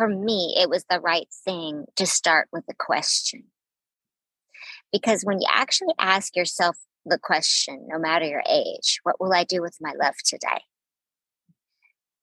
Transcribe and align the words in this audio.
for 0.00 0.08
me, 0.08 0.54
it 0.56 0.70
was 0.70 0.86
the 0.88 0.98
right 0.98 1.28
thing 1.44 1.84
to 1.96 2.06
start 2.06 2.48
with 2.54 2.64
a 2.70 2.74
question. 2.74 3.44
Because 4.90 5.24
when 5.24 5.42
you 5.42 5.46
actually 5.50 5.92
ask 5.98 6.34
yourself 6.34 6.78
the 7.04 7.18
question, 7.18 7.86
no 7.86 7.98
matter 7.98 8.24
your 8.24 8.42
age, 8.48 9.00
what 9.02 9.20
will 9.20 9.34
I 9.34 9.44
do 9.44 9.60
with 9.60 9.76
my 9.78 9.92
love 10.02 10.14
today? 10.24 10.62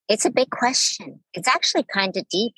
It's 0.10 0.26
a 0.26 0.32
big 0.32 0.50
question. 0.50 1.20
It's 1.36 1.48
actually 1.48 1.84
kind 1.84 2.18
of 2.18 2.28
deep. 2.30 2.56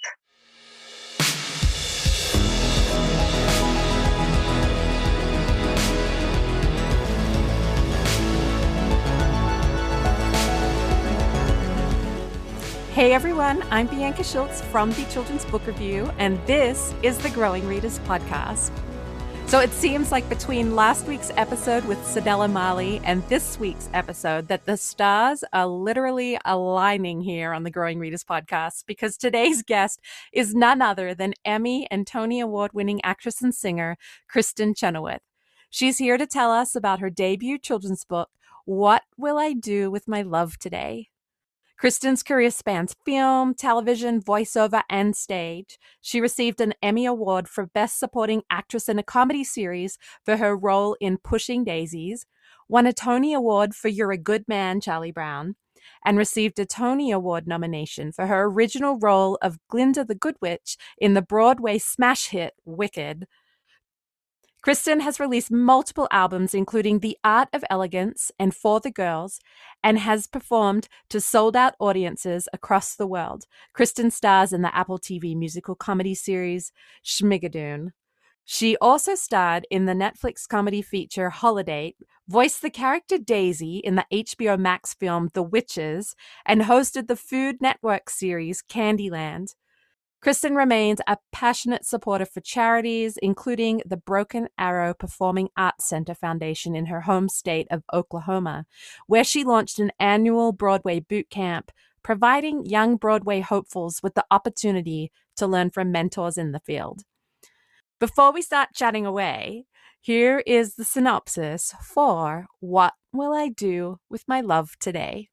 Hey 12.99 13.13
everyone, 13.13 13.63
I'm 13.71 13.87
Bianca 13.87 14.25
Schultz 14.25 14.59
from 14.59 14.89
the 14.91 15.05
Children's 15.05 15.45
Book 15.45 15.65
Review, 15.65 16.11
and 16.17 16.37
this 16.45 16.93
is 17.01 17.17
the 17.19 17.29
Growing 17.29 17.65
Readers 17.65 17.97
Podcast. 17.99 18.71
So 19.47 19.61
it 19.61 19.71
seems 19.71 20.11
like 20.11 20.27
between 20.27 20.75
last 20.75 21.07
week's 21.07 21.31
episode 21.37 21.85
with 21.85 21.97
Cedella 21.99 22.51
Marley 22.51 22.99
and 23.05 23.25
this 23.29 23.57
week's 23.57 23.87
episode 23.93 24.49
that 24.49 24.65
the 24.65 24.75
stars 24.75 25.45
are 25.53 25.65
literally 25.65 26.37
aligning 26.43 27.21
here 27.21 27.53
on 27.53 27.63
the 27.63 27.71
Growing 27.71 27.99
Readers 27.99 28.25
Podcast 28.25 28.83
because 28.85 29.15
today's 29.15 29.63
guest 29.63 30.01
is 30.33 30.53
none 30.53 30.81
other 30.81 31.13
than 31.13 31.35
Emmy 31.45 31.87
and 31.89 32.05
Tony 32.05 32.41
Award 32.41 32.71
winning 32.73 32.99
actress 33.05 33.41
and 33.41 33.55
singer 33.55 33.95
Kristin 34.29 34.75
Chenoweth. 34.75 35.21
She's 35.69 35.99
here 35.99 36.17
to 36.17 36.27
tell 36.27 36.51
us 36.51 36.75
about 36.75 36.99
her 36.99 37.09
debut 37.09 37.59
children's 37.59 38.03
book, 38.03 38.27
What 38.65 39.03
Will 39.15 39.37
I 39.37 39.53
Do 39.53 39.89
with 39.89 40.05
My 40.05 40.21
Love 40.21 40.59
Today? 40.59 41.07
Kristin's 41.81 42.23
career 42.23 42.51
spans 42.51 42.93
film, 43.05 43.53
television, 43.53 44.21
voiceover, 44.21 44.83
and 44.89 45.15
stage. 45.15 45.79
She 46.01 46.19
received 46.19 46.59
an 46.59 46.73
Emmy 46.83 47.05
Award 47.05 47.47
for 47.47 47.67
Best 47.67 47.97
Supporting 47.97 48.41
Actress 48.49 48.89
in 48.89 48.99
a 48.99 49.03
Comedy 49.03 49.45
Series 49.45 49.97
for 50.25 50.35
her 50.35 50.57
role 50.57 50.97
in 50.99 51.19
Pushing 51.19 51.63
Daisies, 51.63 52.25
won 52.67 52.85
a 52.85 52.91
Tony 52.91 53.33
Award 53.33 53.73
for 53.73 53.87
You're 53.87 54.11
a 54.11 54.17
Good 54.17 54.43
Man, 54.45 54.81
Charlie 54.81 55.13
Brown, 55.13 55.55
and 56.03 56.17
received 56.17 56.59
a 56.59 56.65
Tony 56.65 57.11
Award 57.11 57.47
nomination 57.47 58.11
for 58.11 58.27
her 58.27 58.43
original 58.43 58.99
role 58.99 59.37
of 59.41 59.57
Glinda 59.69 60.03
the 60.03 60.15
Good 60.15 60.35
Witch 60.41 60.75
in 60.97 61.13
the 61.13 61.21
Broadway 61.21 61.77
smash 61.77 62.27
hit 62.27 62.55
Wicked. 62.65 63.25
Kristin 64.65 64.99
has 64.99 65.21
released 65.21 65.51
multiple 65.51 66.07
albums, 66.11 66.53
including 66.53 66.99
The 66.99 67.17
Art 67.23 67.47
of 67.53 67.63
Elegance 67.69 68.29
and 68.37 68.53
For 68.53 68.81
the 68.81 68.91
Girls, 68.91 69.39
and 69.81 69.97
has 69.99 70.27
performed 70.27 70.89
to 71.09 71.21
sold 71.21 71.55
out 71.55 71.75
audiences 71.79 72.49
across 72.51 72.95
the 72.95 73.07
world. 73.07 73.45
Kristin 73.73 74.11
stars 74.11 74.51
in 74.51 74.61
the 74.61 74.75
Apple 74.75 74.99
TV 74.99 75.35
musical 75.35 75.75
comedy 75.75 76.13
series 76.13 76.73
Schmigadoon. 77.05 77.91
She 78.43 78.75
also 78.77 79.15
starred 79.15 79.65
in 79.69 79.85
the 79.85 79.93
Netflix 79.93 80.45
comedy 80.45 80.81
feature 80.81 81.29
Holidate, 81.29 81.95
voiced 82.27 82.61
the 82.61 82.69
character 82.69 83.17
Daisy 83.17 83.77
in 83.77 83.95
the 83.95 84.05
HBO 84.11 84.59
Max 84.59 84.93
film 84.93 85.29
The 85.33 85.43
Witches, 85.43 86.15
and 86.45 86.63
hosted 86.63 87.07
the 87.07 87.15
Food 87.15 87.61
Network 87.61 88.09
series 88.09 88.61
Candyland. 88.61 89.53
Kristin 90.21 90.57
remains 90.57 90.99
a 91.07 91.17
passionate 91.31 91.85
supporter 91.85 92.25
for 92.25 92.41
charities, 92.41 93.17
including 93.17 93.81
the 93.85 93.95
Broken 93.95 94.49
Arrow 94.57 94.93
Performing 94.93 95.47
Arts 95.55 95.87
Center 95.87 96.13
Foundation 96.13 96.75
in 96.75 96.87
her 96.87 97.01
home 97.01 97.29
state 97.29 97.67
of 97.71 97.83
Oklahoma, 97.93 98.65
where 99.07 99.23
she 99.23 99.45
launched 99.45 99.79
an 99.79 99.93
annual 99.97 100.51
Broadway 100.51 100.99
boot 100.99 101.29
camp, 101.29 101.71
providing 102.03 102.65
young 102.65 102.97
Broadway 102.97 103.39
hopefuls 103.39 104.01
with 104.03 104.13
the 104.13 104.25
opportunity 104.29 105.09
to 105.37 105.47
learn 105.47 105.69
from 105.69 105.91
mentors 105.91 106.37
in 106.37 106.51
the 106.51 106.59
field. 106.59 107.03
Before 107.97 108.33
we 108.33 108.41
start 108.41 108.69
chatting 108.73 109.05
away, 109.05 109.67
here 110.01 110.43
is 110.45 110.75
the 110.75 110.83
synopsis 110.83 111.73
for 111.81 112.47
What 112.59 112.93
Will 113.13 113.33
I 113.33 113.47
Do 113.47 113.99
with 114.09 114.27
My 114.27 114.41
Love 114.41 114.71
Today? 114.81 115.29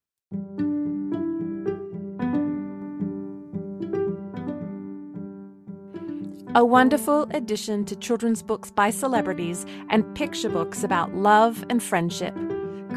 A 6.57 6.65
wonderful 6.65 7.27
addition 7.33 7.85
to 7.85 7.95
children's 7.95 8.43
books 8.43 8.71
by 8.71 8.89
celebrities 8.89 9.67
and 9.91 10.15
picture 10.15 10.49
books 10.49 10.83
about 10.83 11.15
love 11.15 11.63
and 11.69 11.83
friendship. 11.83 12.35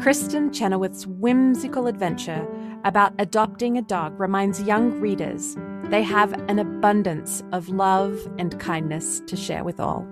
Kristin 0.00 0.50
Chenoweth's 0.50 1.06
whimsical 1.06 1.86
adventure 1.86 2.48
about 2.86 3.12
adopting 3.18 3.76
a 3.76 3.82
dog 3.82 4.18
reminds 4.18 4.62
young 4.62 4.98
readers 4.98 5.58
they 5.90 6.02
have 6.02 6.32
an 6.48 6.58
abundance 6.58 7.42
of 7.52 7.68
love 7.68 8.26
and 8.38 8.58
kindness 8.58 9.20
to 9.26 9.36
share 9.36 9.62
with 9.62 9.78
all. 9.78 10.08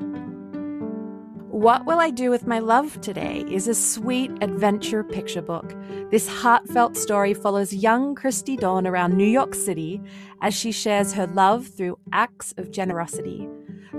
What 1.58 1.86
Will 1.86 1.98
I 1.98 2.10
Do 2.10 2.30
with 2.30 2.46
My 2.46 2.60
Love 2.60 3.00
Today 3.00 3.44
is 3.50 3.66
a 3.66 3.74
sweet 3.74 4.30
adventure 4.40 5.02
picture 5.02 5.42
book. 5.42 5.74
This 6.08 6.28
heartfelt 6.28 6.96
story 6.96 7.34
follows 7.34 7.74
young 7.74 8.14
Christy 8.14 8.56
Dawn 8.56 8.86
around 8.86 9.16
New 9.16 9.26
York 9.26 9.56
City 9.56 10.00
as 10.40 10.54
she 10.54 10.70
shares 10.70 11.14
her 11.14 11.26
love 11.26 11.66
through 11.66 11.98
acts 12.12 12.54
of 12.58 12.70
generosity, 12.70 13.48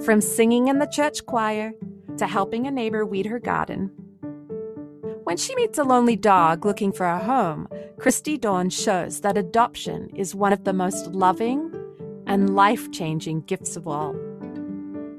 from 0.06 0.22
singing 0.22 0.70
in 0.70 0.80
the 0.80 0.86
church 0.86 1.25
choir 1.25 1.74
to 2.16 2.28
helping 2.28 2.66
a 2.66 2.72
neighbor 2.72 3.06
weed 3.06 3.25
her 3.25 3.40
garden. 3.40 3.91
When 5.26 5.36
she 5.36 5.53
meets 5.56 5.78
a 5.78 5.84
lonely 5.84 6.16
dog 6.16 6.66
looking 6.66 6.94
for 6.94 7.08
a 7.08 7.20
home, 7.20 7.68
Christy 8.00 8.38
Dawn 8.38 8.70
shows 8.70 9.20
that 9.20 9.38
adoption 9.38 10.12
is 10.16 10.34
one 10.34 10.53
of 10.53 10.64
the 10.64 10.72
most 10.72 11.08
loving 11.08 11.76
and 12.26 12.56
life 12.56 12.90
changing 12.94 13.41
gifts 13.41 13.76
of 13.76 13.86
all. 13.86 14.16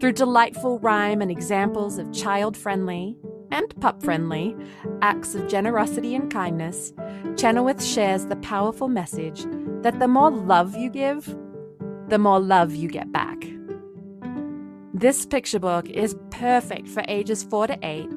Through 0.00 0.12
delightful 0.12 0.78
rhyme 0.78 1.21
and 1.21 1.31
examples 1.31 1.99
of 1.99 2.11
child 2.11 2.56
friendly 2.56 3.19
and 3.50 3.78
pup 3.81 4.03
friendly 4.03 4.56
acts 5.03 5.34
of 5.34 5.47
generosity 5.47 6.15
and 6.15 6.33
kindness, 6.33 6.94
Chenoweth 7.37 7.84
shares 7.84 8.25
the 8.25 8.37
powerful 8.37 8.89
message 8.89 9.44
that 9.83 9.99
the 9.99 10.09
more 10.09 10.31
love 10.31 10.75
you 10.75 10.89
give, 10.89 11.37
the 12.09 12.16
more 12.16 12.41
love 12.41 12.75
you 12.75 12.89
get 12.89 13.12
back. 13.12 13.47
This 14.94 15.27
picture 15.27 15.59
book 15.59 15.87
is 15.91 16.16
perfect 16.31 16.89
for 16.89 17.05
ages 17.06 17.43
4 17.43 17.66
to 17.66 17.78
8, 17.83 18.09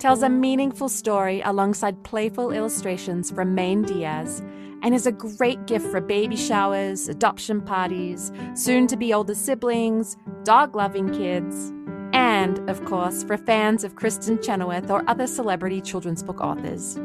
tells 0.00 0.22
a 0.22 0.28
meaningful 0.28 0.90
story 0.90 1.40
alongside 1.40 2.04
playful 2.04 2.50
illustrations 2.50 3.30
from 3.30 3.54
Maine 3.54 3.82
Diaz, 3.82 4.42
and 4.82 4.94
is 4.94 5.06
a 5.06 5.12
great 5.12 5.66
gift 5.66 5.86
for 5.86 6.00
baby 6.00 6.36
showers, 6.36 7.08
adoption 7.08 7.60
parties, 7.60 8.32
soon 8.54 8.86
to 8.88 8.96
be 8.96 9.12
older 9.12 9.34
siblings, 9.34 10.16
dog 10.44 10.74
loving 10.74 11.08
kids, 11.12 11.72
and, 12.12 12.58
of 12.68 12.84
course, 12.84 13.22
for 13.22 13.36
fans 13.36 13.84
of 13.84 13.94
Kristin 13.94 14.42
Chenoweth 14.44 14.90
or 14.90 15.08
other 15.08 15.26
celebrity 15.26 15.80
children's 15.80 16.22
book 16.22 16.40
authors. 16.40 16.96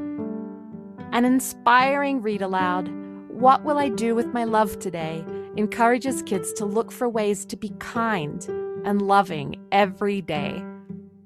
An 1.11 1.23
inspiring 1.23 2.21
read 2.21 2.41
aloud, 2.41 2.89
What 3.29 3.63
Will 3.63 3.77
I 3.77 3.89
Do 3.89 4.15
with 4.15 4.27
My 4.27 4.43
Love 4.43 4.79
Today? 4.79 5.23
encourages 5.55 6.21
kids 6.23 6.53
to 6.53 6.65
look 6.65 6.91
for 6.91 7.09
ways 7.09 7.45
to 7.45 7.57
be 7.57 7.69
kind 7.79 8.43
and 8.85 9.01
loving 9.01 9.55
every 9.71 10.21
day, 10.21 10.63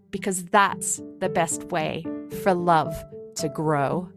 because 0.09 0.45
that's 0.45 1.01
the 1.19 1.29
best 1.29 1.66
way 1.66 2.06
for 2.44 2.53
love 2.53 2.94
to 3.35 3.50
grow. 3.50 4.07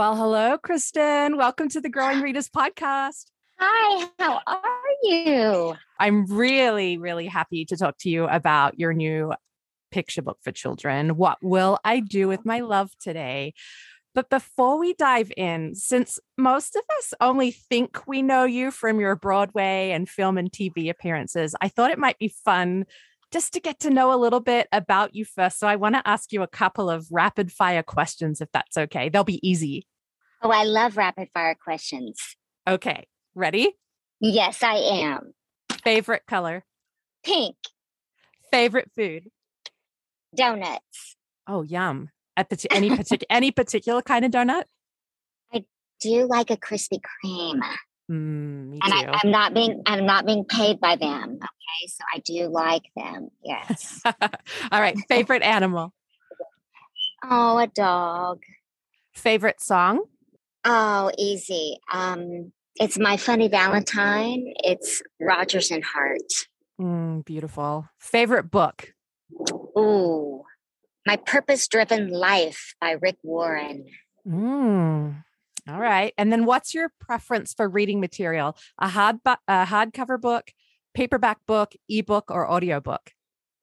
Well, 0.00 0.16
hello, 0.16 0.56
Kristin. 0.56 1.36
Welcome 1.36 1.68
to 1.68 1.80
the 1.82 1.90
Growing 1.90 2.22
Readers 2.22 2.48
podcast. 2.48 3.26
Hi, 3.58 4.08
how 4.18 4.40
are 4.46 4.62
you? 5.02 5.74
I'm 5.98 6.24
really, 6.24 6.96
really 6.96 7.26
happy 7.26 7.66
to 7.66 7.76
talk 7.76 7.98
to 7.98 8.08
you 8.08 8.24
about 8.24 8.80
your 8.80 8.94
new 8.94 9.34
picture 9.90 10.22
book 10.22 10.38
for 10.40 10.52
children. 10.52 11.18
What 11.18 11.36
will 11.42 11.78
I 11.84 12.00
do 12.00 12.28
with 12.28 12.46
my 12.46 12.60
love 12.60 12.92
today? 12.98 13.52
But 14.14 14.30
before 14.30 14.78
we 14.78 14.94
dive 14.94 15.32
in, 15.36 15.74
since 15.74 16.18
most 16.38 16.76
of 16.76 16.82
us 16.96 17.12
only 17.20 17.50
think 17.50 18.06
we 18.06 18.22
know 18.22 18.44
you 18.44 18.70
from 18.70 19.00
your 19.00 19.16
Broadway 19.16 19.90
and 19.90 20.08
film 20.08 20.38
and 20.38 20.50
TV 20.50 20.88
appearances, 20.88 21.54
I 21.60 21.68
thought 21.68 21.90
it 21.90 21.98
might 21.98 22.18
be 22.18 22.32
fun 22.42 22.86
just 23.30 23.52
to 23.52 23.60
get 23.60 23.80
to 23.80 23.90
know 23.90 24.14
a 24.14 24.16
little 24.16 24.40
bit 24.40 24.66
about 24.72 25.14
you 25.14 25.26
first. 25.26 25.58
So 25.58 25.68
I 25.68 25.76
want 25.76 25.94
to 25.94 26.08
ask 26.08 26.32
you 26.32 26.42
a 26.42 26.48
couple 26.48 26.88
of 26.88 27.06
rapid 27.10 27.52
fire 27.52 27.82
questions, 27.82 28.40
if 28.40 28.48
that's 28.50 28.78
okay. 28.78 29.10
They'll 29.10 29.24
be 29.24 29.46
easy. 29.46 29.86
Oh, 30.42 30.50
I 30.50 30.64
love 30.64 30.96
rapid 30.96 31.28
fire 31.34 31.54
questions. 31.54 32.18
Okay, 32.66 33.06
ready? 33.34 33.76
Yes, 34.20 34.62
I 34.62 34.74
am. 34.76 35.34
Favorite 35.82 36.22
color? 36.26 36.64
Pink. 37.24 37.56
Favorite 38.50 38.90
food? 38.96 39.30
Donuts. 40.34 41.16
Oh, 41.46 41.62
yum. 41.62 42.10
At 42.36 42.52
any 42.70 42.90
particular 42.96 43.26
any 43.28 43.50
particular 43.50 44.02
kind 44.02 44.24
of 44.24 44.30
donut? 44.30 44.64
I 45.52 45.64
do 46.00 46.26
like 46.26 46.50
a 46.50 46.56
Krispy 46.56 47.00
Kreme. 47.00 47.60
Mm, 48.10 48.78
and 48.82 48.82
I, 48.82 49.20
am 49.22 49.30
not 49.30 49.54
being 49.54 49.82
I'm 49.86 50.06
not 50.06 50.26
being 50.26 50.44
paid 50.44 50.80
by 50.80 50.96
them. 50.96 51.36
Okay, 51.36 51.86
so 51.86 52.04
I 52.14 52.18
do 52.20 52.48
like 52.48 52.84
them. 52.96 53.28
Yes. 53.44 54.00
All 54.72 54.80
right. 54.80 54.96
Favorite 55.08 55.42
animal? 55.42 55.92
Oh, 57.22 57.58
a 57.58 57.66
dog. 57.66 58.40
Favorite 59.12 59.60
song? 59.60 60.04
Oh, 60.64 61.10
easy. 61.16 61.78
Um, 61.92 62.52
it's 62.76 62.98
My 62.98 63.16
Funny 63.16 63.48
Valentine. 63.48 64.52
It's 64.64 65.02
Rodgers 65.20 65.70
and 65.70 65.84
Hart. 65.84 66.48
Mm, 66.80 67.24
beautiful. 67.24 67.88
Favorite 67.98 68.50
book? 68.50 68.94
Ooh, 69.78 70.42
My 71.06 71.16
Purpose 71.16 71.66
Driven 71.68 72.10
Life 72.10 72.74
by 72.80 72.92
Rick 72.92 73.18
Warren. 73.22 73.86
Mm, 74.26 75.24
all 75.68 75.80
right. 75.80 76.12
And 76.18 76.32
then 76.32 76.44
what's 76.44 76.74
your 76.74 76.92
preference 77.00 77.54
for 77.54 77.68
reading 77.68 78.00
material? 78.00 78.56
A 78.78 78.88
hard 78.88 79.16
a 79.26 79.66
hardcover 79.66 80.20
book, 80.20 80.52
paperback 80.94 81.38
book, 81.46 81.74
ebook, 81.88 82.30
or 82.30 82.50
audiobook? 82.50 83.12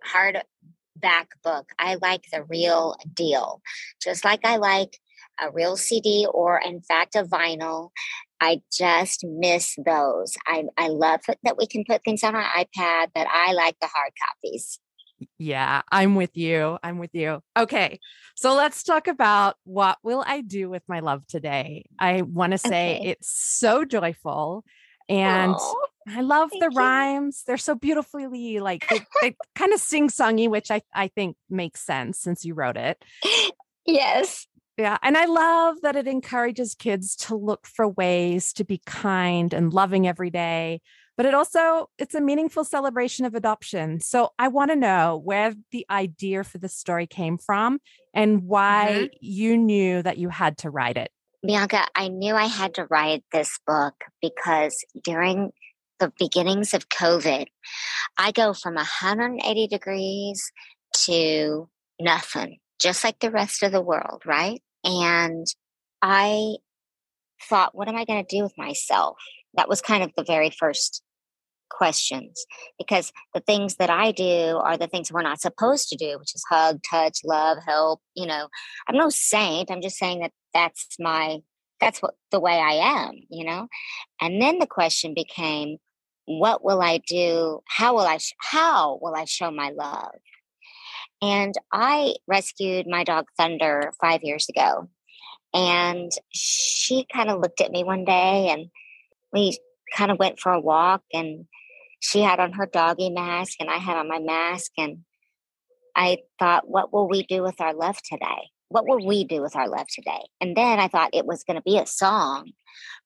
Hardback 0.06 1.28
book. 1.44 1.70
I 1.78 1.96
like 2.02 2.26
the 2.32 2.44
real 2.44 2.96
deal. 3.14 3.62
Just 4.02 4.24
like 4.26 4.46
I 4.46 4.58
like 4.58 5.00
a 5.39 5.51
real 5.51 5.78
CD 5.78 6.28
or 6.31 6.60
in 6.63 6.81
fact 6.81 7.16
a 7.16 7.24
vinyl. 7.24 7.92
I 8.39 8.62
just 8.72 9.25
miss 9.25 9.75
those. 9.84 10.38
I, 10.45 10.66
I 10.78 10.89
love 10.89 11.22
that 11.44 11.57
we 11.57 11.66
can 11.66 11.84
put 11.88 12.04
things 12.04 12.24
on 12.24 12.36
our 12.36 12.44
iPad, 12.44 13.07
but 13.16 13.28
I 13.28 13.54
like 13.54 13.78
the 13.81 13.88
hard 13.88 14.13
copies. 14.24 14.80
Yeah, 15.39 15.81
I'm 15.92 16.13
with 16.13 16.38
you. 16.38 16.78
I'm 16.84 17.00
with 17.00 17.16
you. 17.16 17.42
Okay. 17.57 18.00
So 18.36 18.54
let's 18.54 18.84
talk 18.84 19.07
about 19.07 19.56
what 19.63 19.98
will 20.04 20.24
I 20.25 20.42
do 20.42 20.69
with 20.69 20.84
my 20.88 21.00
love 21.00 21.25
today? 21.25 21.86
I 21.98 22.22
want 22.22 22.51
to 22.51 22.60
say 22.60 22.98
okay. 22.98 23.10
it's 23.10 23.30
so 23.30 23.84
joyful 23.84 24.63
and 25.10 25.56
Aww, 25.56 25.75
I 26.10 26.22
love 26.22 26.51
the 26.51 26.69
you. 26.72 26.78
rhymes. 26.78 27.44
They're 27.48 27.57
so 27.57 27.75
beautifully 27.75 28.60
like 28.60 28.88
they, 28.89 29.00
they 29.22 29.36
kind 29.56 29.74
of 29.74 29.80
sing 29.80 30.10
songy, 30.10 30.50
which 30.50 30.69
I, 30.69 30.81
I 30.94 31.07
think 31.07 31.38
makes 31.50 31.81
sense 31.81 32.19
since 32.19 32.45
you 32.45 32.54
wrote 32.54 32.78
it. 32.78 33.04
Yes. 33.89 34.48
Yeah. 34.77 34.97
And 35.01 35.18
I 35.18 35.25
love 35.25 35.81
that 35.81 35.95
it 35.95 36.07
encourages 36.07 36.75
kids 36.75 37.15
to 37.15 37.35
look 37.35 37.65
for 37.65 37.88
ways 37.88 38.53
to 38.53 38.63
be 38.63 38.79
kind 38.85 39.51
and 39.53 39.74
loving 39.74 40.07
every 40.07 40.29
day. 40.29 40.81
But 41.15 41.25
it 41.25 41.33
also 41.33 41.89
it's 41.97 42.13
a 42.13 42.21
meaningful 42.21 42.63
celebration 42.63 43.25
of 43.25 43.33
adoption. 43.33 44.00
So 44.00 44.33
I 44.38 44.50
want 44.50 44.69
to 44.69 44.75
know 44.75 45.19
where 45.24 45.56
the 45.71 45.85
idea 45.89 46.44
for 46.44 46.59
the 46.59 46.69
story 46.69 47.07
came 47.07 47.39
from 47.39 47.79
and 48.13 48.44
why 48.44 48.88
mm-hmm. 48.91 49.18
you 49.19 49.57
knew 49.57 50.03
that 50.03 50.19
you 50.19 50.29
had 50.29 50.59
to 50.59 50.69
write 50.69 50.95
it. 50.95 51.09
Bianca, 51.45 51.88
I 51.95 52.09
knew 52.09 52.35
I 52.35 52.45
had 52.45 52.75
to 52.75 52.85
write 52.85 53.24
this 53.31 53.59
book 53.65 53.95
because 54.21 54.77
during 55.03 55.51
the 56.00 56.12
beginnings 56.19 56.75
of 56.75 56.89
COVID, 56.89 57.47
I 58.18 58.31
go 58.31 58.53
from 58.53 58.75
180 58.75 59.68
degrees 59.68 60.51
to 61.06 61.68
nothing, 62.00 62.59
just 62.79 63.03
like 63.03 63.19
the 63.19 63.31
rest 63.31 63.63
of 63.63 63.71
the 63.71 63.81
world, 63.81 64.21
right? 64.25 64.62
And 64.88 65.45
I 66.01 66.56
thought, 67.50 67.75
what 67.75 67.89
am 67.89 67.98
I 67.98 68.06
going 68.06 68.25
to 68.25 68.36
do 68.36 68.44
with 68.44 68.57
myself? 68.57 69.18
That 69.56 69.68
was 69.68 69.81
kind 69.81 70.01
of 70.01 70.12
the 70.16 70.24
very 70.24 70.50
first 70.50 71.04
questions 71.69 72.45
because 72.78 73.12
the 73.34 73.42
things 73.42 73.75
that 73.75 73.89
I 73.89 74.13
do 74.13 74.60
are 74.63 74.78
the 74.78 74.88
things 74.88 75.12
we're 75.12 75.22
not 75.22 75.42
supposed 75.42 75.89
to 75.89 75.98
do, 75.98 76.18
which 76.18 76.34
is 76.34 76.44
hug, 76.50 76.80
touch, 76.89 77.19
love, 77.25 77.57
help. 77.68 78.00
You 78.16 78.28
know, 78.28 78.48
I'm 78.88 78.95
no 78.95 79.10
saint. 79.10 79.69
I'm 79.69 79.81
just 79.81 79.98
saying 79.98 80.22
that 80.22 80.31
that's 80.54 80.95
my, 81.00 81.39
that's 81.81 82.01
what 82.01 82.16
the 82.31 82.39
way 82.39 82.54
I 82.54 83.07
am, 83.07 83.16
you 83.30 83.45
know? 83.45 83.68
And 84.22 84.42
then 84.42 84.60
the 84.60 84.68
question 84.68 85.13
became, 85.13 85.78
what 86.25 86.63
will 86.63 86.81
I 86.81 87.00
do? 87.07 87.60
How 87.68 87.94
will 87.94 88.07
I, 88.07 88.18
sh- 88.18 88.36
how 88.39 89.00
will 89.01 89.16
I 89.16 89.25
show 89.25 89.51
my 89.51 89.72
love? 89.72 90.16
And 91.22 91.54
I 91.72 92.16
rescued 92.28 92.88
my 92.88 93.04
dog 93.04 93.25
Thunder 93.38 93.92
five 94.00 94.22
years 94.24 94.48
ago. 94.50 94.90
And 95.54 96.12
she 96.34 97.06
kind 97.12 97.30
of 97.30 97.40
looked 97.40 97.62
at 97.62 97.72
me 97.72 97.84
one 97.84 98.06
day 98.06 98.50
and 98.50 98.68
we 99.34 99.58
kind 99.96 100.12
of 100.12 100.19
went 100.19 100.40
for 100.40 100.52
a 100.52 100.60
walk 100.60 101.02
and 101.14 101.46
she 102.00 102.22
had 102.22 102.40
on 102.40 102.54
her 102.54 102.68
doggy 102.68 103.10
mask 103.10 103.56
and 103.60 103.69
I 103.69 103.78
had 103.78 103.98
on 103.98 104.08
my 104.08 104.19
mask. 104.19 104.72
And 104.78 105.00
I 105.96 106.19
thought, 106.38 106.69
what 106.69 106.94
will 106.94 107.10
we 107.10 107.24
do 107.24 107.42
with 107.42 107.60
our 107.60 107.74
love 107.74 107.98
today? 108.04 108.50
What 108.70 108.88
will 108.88 109.06
we 109.06 109.24
do 109.24 109.42
with 109.42 109.56
our 109.56 109.68
love 109.68 109.88
today? 109.88 110.22
And 110.42 110.56
then 110.56 110.80
I 110.80 110.90
thought 110.90 111.12
it 111.13 111.25
was 111.25 111.44
going 111.44 111.56
to 111.56 111.63
be 111.63 111.80
a 111.80 111.88
song, 111.88 112.52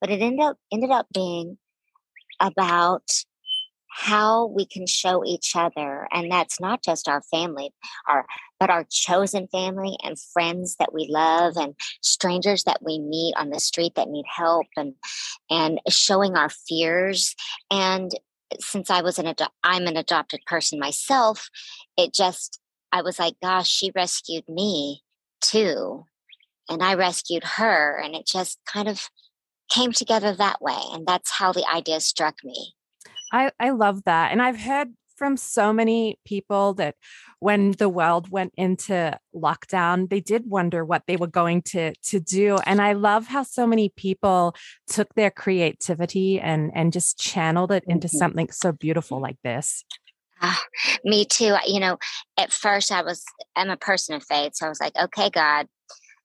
but 0.01 0.09
it 0.09 0.21
ended 0.21 0.41
up 0.41 0.57
ended 0.71 0.89
up 0.89 1.07
being 1.13 1.57
about 2.39 3.03
how 3.93 4.47
we 4.47 4.65
can 4.65 4.87
show 4.87 5.23
each 5.25 5.55
other 5.55 6.07
and 6.11 6.31
that's 6.31 6.59
not 6.59 6.81
just 6.83 7.09
our 7.09 7.21
family 7.23 7.71
our 8.07 8.25
but 8.59 8.69
our 8.69 8.85
chosen 8.89 9.47
family 9.47 9.97
and 10.03 10.17
friends 10.33 10.77
that 10.79 10.93
we 10.93 11.07
love 11.09 11.57
and 11.57 11.75
strangers 12.01 12.63
that 12.63 12.81
we 12.81 12.99
meet 12.99 13.33
on 13.37 13.49
the 13.49 13.59
street 13.59 13.93
that 13.95 14.07
need 14.07 14.25
help 14.33 14.67
and 14.77 14.93
and 15.49 15.81
showing 15.89 16.37
our 16.37 16.49
fears. 16.49 17.35
And 17.69 18.11
since 18.59 18.89
i 18.89 19.01
was 19.01 19.17
an 19.17 19.27
ado- 19.27 19.45
i'm 19.63 19.87
an 19.87 19.95
adopted 19.95 20.41
person 20.45 20.77
myself 20.77 21.49
it 21.97 22.13
just 22.13 22.59
i 22.91 23.01
was 23.01 23.17
like 23.17 23.35
gosh 23.41 23.69
she 23.69 23.91
rescued 23.95 24.43
me 24.49 25.01
too 25.39 26.03
and 26.69 26.83
i 26.83 26.93
rescued 26.93 27.43
her 27.43 27.97
and 27.97 28.13
it 28.15 28.25
just 28.25 28.59
kind 28.65 28.89
of 28.89 29.09
came 29.69 29.93
together 29.93 30.33
that 30.33 30.61
way 30.61 30.79
and 30.91 31.07
that's 31.07 31.31
how 31.31 31.53
the 31.53 31.65
idea 31.73 31.99
struck 32.01 32.35
me 32.43 32.73
I, 33.31 33.51
I 33.59 33.69
love 33.71 34.03
that. 34.05 34.31
And 34.31 34.41
I've 34.41 34.59
heard 34.59 34.89
from 35.21 35.37
so 35.37 35.71
many 35.71 36.17
people 36.25 36.73
that 36.73 36.95
when 37.37 37.73
the 37.73 37.87
world 37.87 38.31
went 38.31 38.51
into 38.57 39.15
lockdown, 39.35 40.09
they 40.09 40.19
did 40.19 40.49
wonder 40.49 40.83
what 40.83 41.03
they 41.05 41.15
were 41.15 41.27
going 41.27 41.61
to 41.61 41.93
to 42.09 42.19
do. 42.19 42.57
And 42.65 42.81
I 42.81 42.93
love 42.93 43.27
how 43.27 43.43
so 43.43 43.67
many 43.67 43.89
people 43.89 44.55
took 44.87 45.13
their 45.13 45.29
creativity 45.29 46.39
and 46.39 46.71
and 46.73 46.91
just 46.91 47.19
channeled 47.19 47.71
it 47.71 47.83
into 47.87 48.07
mm-hmm. 48.07 48.17
something 48.17 48.49
so 48.49 48.71
beautiful 48.71 49.21
like 49.21 49.37
this. 49.43 49.83
Oh, 50.41 50.59
me 51.03 51.25
too. 51.25 51.55
You 51.67 51.79
know, 51.79 51.97
at 52.35 52.51
first 52.51 52.91
I 52.91 53.03
was 53.03 53.23
I'm 53.55 53.69
a 53.69 53.77
person 53.77 54.15
of 54.15 54.23
faith, 54.23 54.53
so 54.55 54.65
I 54.65 54.69
was 54.69 54.81
like, 54.81 54.95
okay, 54.95 55.29
God, 55.29 55.67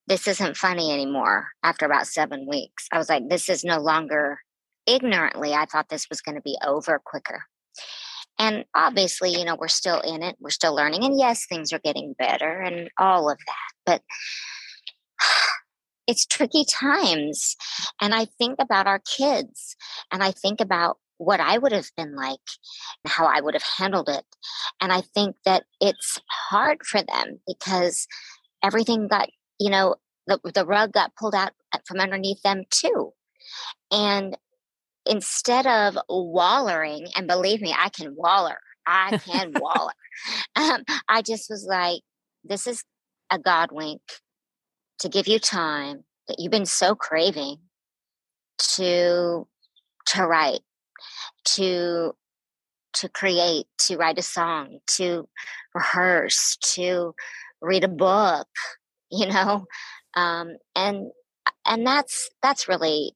this 0.06 0.26
isn't 0.26 0.56
funny 0.56 0.90
anymore. 0.90 1.48
After 1.62 1.84
about 1.84 2.06
seven 2.06 2.46
weeks, 2.48 2.88
I 2.90 2.96
was 2.96 3.10
like, 3.10 3.28
this 3.28 3.50
is 3.50 3.62
no 3.62 3.78
longer 3.78 4.38
ignorantly, 4.86 5.54
I 5.54 5.66
thought 5.66 5.88
this 5.88 6.08
was 6.08 6.20
going 6.20 6.36
to 6.36 6.42
be 6.42 6.56
over 6.64 7.00
quicker. 7.04 7.44
And 8.38 8.64
obviously, 8.74 9.30
you 9.30 9.44
know, 9.44 9.56
we're 9.58 9.68
still 9.68 10.00
in 10.00 10.22
it, 10.22 10.36
we're 10.40 10.50
still 10.50 10.74
learning. 10.74 11.04
And 11.04 11.18
yes, 11.18 11.46
things 11.46 11.72
are 11.72 11.78
getting 11.78 12.14
better 12.18 12.60
and 12.60 12.90
all 12.98 13.30
of 13.30 13.38
that. 13.38 13.72
But 13.86 14.02
it's 16.06 16.26
tricky 16.26 16.64
times. 16.64 17.56
And 18.00 18.14
I 18.14 18.26
think 18.38 18.56
about 18.60 18.86
our 18.86 19.00
kids 19.00 19.76
and 20.12 20.22
I 20.22 20.32
think 20.32 20.60
about 20.60 20.98
what 21.18 21.40
I 21.40 21.56
would 21.56 21.72
have 21.72 21.90
been 21.96 22.14
like 22.14 22.38
and 23.04 23.10
how 23.10 23.24
I 23.24 23.40
would 23.40 23.54
have 23.54 23.64
handled 23.78 24.08
it. 24.08 24.24
And 24.80 24.92
I 24.92 25.00
think 25.00 25.36
that 25.44 25.64
it's 25.80 26.20
hard 26.50 26.84
for 26.84 27.02
them 27.02 27.40
because 27.46 28.06
everything 28.62 29.08
got, 29.08 29.30
you 29.58 29.70
know, 29.70 29.96
the, 30.26 30.38
the 30.54 30.66
rug 30.66 30.92
got 30.92 31.14
pulled 31.16 31.34
out 31.34 31.52
uh, 31.72 31.78
from 31.86 32.00
underneath 32.00 32.42
them 32.42 32.64
too. 32.70 33.12
And 33.90 34.36
instead 35.06 35.66
of 35.66 35.98
wallering, 36.08 37.08
and 37.16 37.26
believe 37.26 37.60
me, 37.60 37.74
I 37.76 37.88
can 37.88 38.14
waller, 38.14 38.58
I 38.86 39.18
can 39.18 39.52
waller. 39.60 39.92
Um, 40.54 40.84
I 41.08 41.22
just 41.22 41.50
was 41.50 41.64
like, 41.68 42.02
this 42.44 42.66
is 42.66 42.82
a 43.30 43.38
God 43.38 43.70
wink 43.72 44.00
to 45.00 45.08
give 45.08 45.28
you 45.28 45.38
time 45.38 46.04
that 46.28 46.36
you've 46.38 46.52
been 46.52 46.66
so 46.66 46.94
craving 46.94 47.58
to 48.58 49.46
to 50.06 50.26
write, 50.26 50.60
to 51.44 52.14
to 52.94 53.08
create, 53.08 53.66
to 53.78 53.96
write 53.96 54.18
a 54.18 54.22
song, 54.22 54.78
to 54.86 55.28
rehearse, 55.74 56.56
to 56.74 57.14
read 57.60 57.84
a 57.84 57.88
book, 57.88 58.48
you 59.10 59.26
know, 59.26 59.66
um, 60.14 60.56
and 60.74 61.10
and 61.64 61.86
that's 61.86 62.30
that's 62.42 62.68
really 62.68 63.15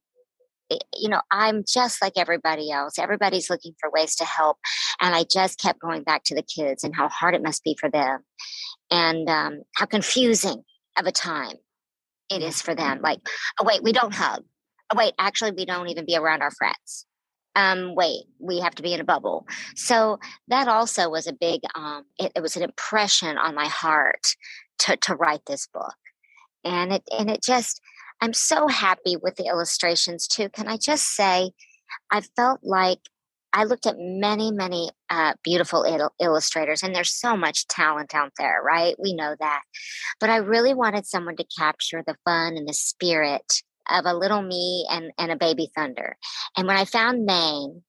you 0.95 1.09
know, 1.09 1.21
I'm 1.31 1.65
just 1.67 2.01
like 2.01 2.15
everybody 2.17 2.71
else. 2.71 2.99
Everybody's 2.99 3.51
looking 3.51 3.75
for 3.81 3.91
ways 3.91 4.15
to 4.17 4.25
help. 4.25 4.59
And 5.01 5.15
I 5.15 5.25
just 5.25 5.59
kept 5.59 5.81
going 5.81 6.03
back 6.03 6.25
to 6.25 6.35
the 6.35 6.43
kids 6.43 6.85
and 6.85 6.95
how 6.95 7.09
hard 7.09 7.35
it 7.35 7.43
must 7.43 7.65
be 7.65 7.77
for 7.79 7.91
them 7.91 8.21
and 8.91 9.29
um, 9.29 9.63
how 9.75 9.87
confusing 9.87 10.63
of 10.99 11.07
a 11.07 11.13
time 11.13 11.57
it 12.31 12.43
is 12.43 12.63
for 12.63 12.75
them. 12.75 13.01
Like, 13.03 13.19
oh, 13.59 13.65
wait, 13.65 13.83
we 13.83 13.93
don't 13.93 14.15
hug. 14.15 14.45
Oh, 14.93 14.97
wait, 14.97 15.15
actually, 15.19 15.53
we 15.53 15.65
don't 15.65 15.89
even 15.89 16.07
be 16.07 16.17
around 16.17 16.43
our 16.43 16.51
friends. 16.51 17.07
Um, 17.57 17.95
wait, 17.95 18.25
we 18.39 18.61
have 18.61 18.75
to 18.77 18.83
be 18.83 18.95
in 18.95 19.01
a 19.01 19.05
bubble. 19.05 19.47
So 19.75 20.19
that 20.49 20.69
also 20.69 21.11
was 21.11 21.27
a 21.27 21.33
big, 21.33 21.61
um, 21.75 22.05
it, 22.19 22.33
it 22.37 22.43
was 22.43 22.57
an 22.57 22.63
impression 22.63 23.39
on 23.39 23.55
my 23.55 23.67
heart 23.67 24.25
to, 24.81 24.97
to 24.97 25.17
write 25.17 25.45
this 25.47 25.67
book. 25.67 25.95
And 26.65 26.93
it, 26.93 27.03
and 27.11 27.31
it 27.31 27.43
just, 27.43 27.81
I'm 28.21 28.35
so 28.35 28.69
happy 28.69 29.17
with 29.17 29.37
the 29.37 29.47
illustrations 29.47 30.29
too. 30.29 30.49
Can 30.51 30.69
I 30.69 30.77
just 30.77 31.09
say, 31.09 31.53
I 32.11 32.21
felt 32.37 32.61
like 32.63 32.99
I 33.53 33.65
looked 33.65 33.87
at 33.87 33.97
many, 33.99 34.53
many 34.53 34.91
uh, 35.09 35.35
beautiful 35.43 35.85
il- 35.85 36.15
illustrators, 36.21 36.83
and 36.83 36.95
there's 36.95 37.13
so 37.13 37.37
much 37.37 37.67
talent 37.67 38.15
out 38.15 38.33
there, 38.39 38.63
right? 38.63 38.95
We 39.03 39.15
know 39.15 39.35
that. 39.41 39.63
But 40.21 40.31
I 40.31 40.37
really 40.37 40.75
wanted 40.75 41.07
someone 41.07 41.37
to 41.37 41.47
capture 41.59 42.05
the 42.07 42.17
fun 42.25 42.57
and 42.57 42.69
the 42.69 42.75
spirit 42.75 43.63
of 43.91 44.05
a 44.07 44.15
little 44.15 44.43
me 44.43 44.87
and, 44.91 45.11
and 45.19 45.33
a 45.33 45.37
baby 45.37 45.71
thunder. 45.75 46.17
And 46.57 46.69
when 46.69 46.77
I 46.77 46.85
found 46.85 47.25
Maine, 47.25 47.83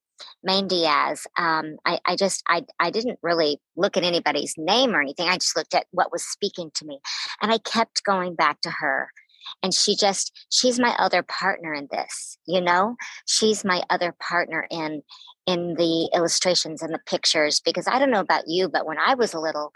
Maine 0.44 0.68
Diaz, 0.68 1.28
um, 1.38 1.78
I, 1.86 2.00
I 2.06 2.16
just 2.16 2.44
I 2.48 2.64
I 2.80 2.90
didn't 2.90 3.20
really 3.22 3.60
look 3.76 3.98
at 3.98 4.04
anybody's 4.04 4.56
name 4.58 4.96
or 4.96 5.02
anything. 5.02 5.28
I 5.28 5.36
just 5.36 5.56
looked 5.56 5.74
at 5.74 5.86
what 5.92 6.12
was 6.12 6.24
speaking 6.24 6.72
to 6.76 6.86
me. 6.86 7.00
And 7.42 7.52
I 7.52 7.58
kept 7.60 8.04
going 8.04 8.36
back 8.36 8.62
to 8.62 8.70
her 8.70 9.10
and 9.64 9.74
she 9.74 9.96
just 9.96 10.32
she's 10.50 10.80
my 10.80 10.96
other 10.98 11.24
partner 11.24 11.74
in 11.74 11.88
this 11.92 12.38
you 12.46 12.62
know 12.62 12.96
she's 13.26 13.64
my 13.64 13.84
other 13.90 14.14
partner 14.20 14.68
in 14.70 15.02
in 15.48 15.74
the 15.76 16.10
illustrations 16.14 16.82
and 16.82 16.94
the 16.94 17.00
pictures 17.06 17.60
because 17.60 17.88
i 17.88 17.98
don't 17.98 18.12
know 18.12 18.20
about 18.20 18.44
you 18.48 18.70
but 18.70 18.86
when 18.86 18.98
i 19.00 19.14
was 19.14 19.34
a 19.34 19.40
little 19.40 19.72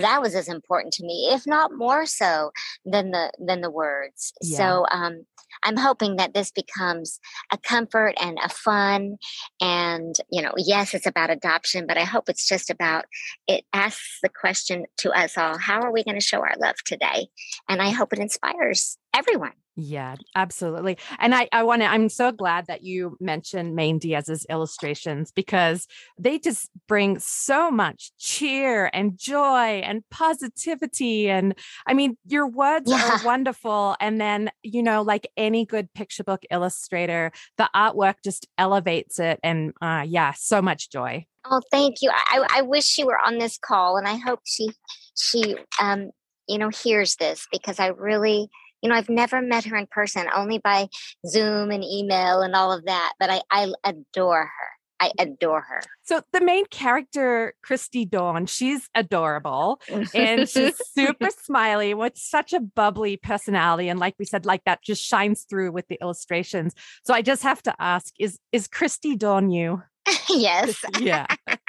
that 0.00 0.20
was 0.20 0.34
as 0.34 0.48
important 0.48 0.92
to 0.92 1.04
me 1.04 1.30
if 1.32 1.46
not 1.46 1.72
more 1.74 2.06
so 2.06 2.50
than 2.84 3.10
the 3.10 3.30
than 3.38 3.60
the 3.60 3.70
words 3.70 4.32
yeah. 4.42 4.56
so 4.56 4.86
um 4.90 5.24
I'm 5.62 5.76
hoping 5.76 6.16
that 6.16 6.34
this 6.34 6.50
becomes 6.50 7.20
a 7.52 7.58
comfort 7.58 8.14
and 8.20 8.38
a 8.44 8.48
fun. 8.48 9.16
And, 9.60 10.14
you 10.30 10.42
know, 10.42 10.52
yes, 10.56 10.94
it's 10.94 11.06
about 11.06 11.30
adoption, 11.30 11.86
but 11.86 11.98
I 11.98 12.04
hope 12.04 12.28
it's 12.28 12.46
just 12.46 12.70
about 12.70 13.06
it 13.46 13.64
asks 13.72 14.18
the 14.22 14.28
question 14.28 14.86
to 14.98 15.10
us 15.10 15.36
all 15.36 15.58
how 15.58 15.80
are 15.80 15.92
we 15.92 16.04
going 16.04 16.18
to 16.18 16.24
show 16.24 16.40
our 16.40 16.54
love 16.58 16.76
today? 16.84 17.28
And 17.68 17.82
I 17.82 17.90
hope 17.90 18.12
it 18.12 18.18
inspires 18.18 18.98
everyone. 19.14 19.52
Yeah, 19.80 20.16
absolutely. 20.34 20.98
And 21.20 21.36
I, 21.36 21.48
I 21.52 21.62
want 21.62 21.82
to, 21.82 21.86
I'm 21.86 22.08
so 22.08 22.32
glad 22.32 22.66
that 22.66 22.82
you 22.82 23.16
mentioned 23.20 23.76
Maine 23.76 24.00
Diaz's 24.00 24.44
illustrations 24.50 25.30
because 25.30 25.86
they 26.18 26.40
just 26.40 26.68
bring 26.88 27.20
so 27.20 27.70
much 27.70 28.10
cheer 28.18 28.90
and 28.92 29.16
joy 29.16 29.80
and 29.84 30.02
positivity. 30.10 31.30
And 31.30 31.54
I 31.86 31.94
mean, 31.94 32.18
your 32.26 32.48
words 32.48 32.90
yeah. 32.90 33.20
are 33.20 33.24
wonderful. 33.24 33.94
And 34.00 34.20
then, 34.20 34.50
you 34.64 34.82
know, 34.82 35.02
like 35.02 35.28
any 35.36 35.64
good 35.64 35.94
picture 35.94 36.24
book 36.24 36.42
illustrator, 36.50 37.30
the 37.56 37.70
artwork 37.72 38.16
just 38.24 38.48
elevates 38.58 39.20
it. 39.20 39.38
And 39.44 39.74
uh, 39.80 40.04
yeah, 40.04 40.32
so 40.36 40.60
much 40.60 40.90
joy. 40.90 41.24
Oh, 41.44 41.60
thank 41.70 42.02
you. 42.02 42.10
I, 42.12 42.44
I 42.50 42.62
wish 42.62 42.84
she 42.84 43.04
were 43.04 43.18
on 43.24 43.38
this 43.38 43.58
call 43.58 43.96
and 43.96 44.08
I 44.08 44.16
hope 44.16 44.40
she, 44.44 44.70
she, 45.16 45.54
um, 45.80 46.10
you 46.48 46.58
know, 46.58 46.68
hears 46.68 47.14
this 47.14 47.46
because 47.52 47.78
I 47.78 47.88
really, 47.88 48.48
you 48.82 48.88
know, 48.88 48.94
I've 48.94 49.08
never 49.08 49.40
met 49.40 49.64
her 49.64 49.76
in 49.76 49.86
person, 49.86 50.26
only 50.34 50.58
by 50.58 50.88
Zoom 51.26 51.70
and 51.70 51.84
email 51.84 52.40
and 52.40 52.54
all 52.54 52.72
of 52.72 52.84
that, 52.86 53.14
but 53.18 53.30
I, 53.30 53.42
I 53.50 53.72
adore 53.84 54.44
her. 54.44 54.68
I 55.00 55.12
adore 55.18 55.60
her. 55.60 55.80
So 56.02 56.22
the 56.32 56.40
main 56.40 56.66
character, 56.66 57.54
Christy 57.62 58.04
Dawn, 58.04 58.46
she's 58.46 58.88
adorable 58.94 59.80
and 60.12 60.48
she's 60.48 60.74
super 60.92 61.28
smiley 61.44 61.94
with 61.94 62.14
such 62.16 62.52
a 62.52 62.60
bubbly 62.60 63.16
personality. 63.16 63.88
And 63.88 64.00
like 64.00 64.16
we 64.18 64.24
said, 64.24 64.44
like 64.44 64.64
that 64.64 64.82
just 64.82 65.04
shines 65.04 65.46
through 65.48 65.72
with 65.72 65.86
the 65.88 65.98
illustrations. 66.02 66.74
So 67.04 67.14
I 67.14 67.22
just 67.22 67.44
have 67.44 67.62
to 67.62 67.74
ask, 67.78 68.12
is 68.18 68.38
is 68.50 68.66
Christy 68.66 69.14
Dawn 69.14 69.50
you? 69.50 69.82
yes. 70.28 70.82
Yeah. 70.98 71.26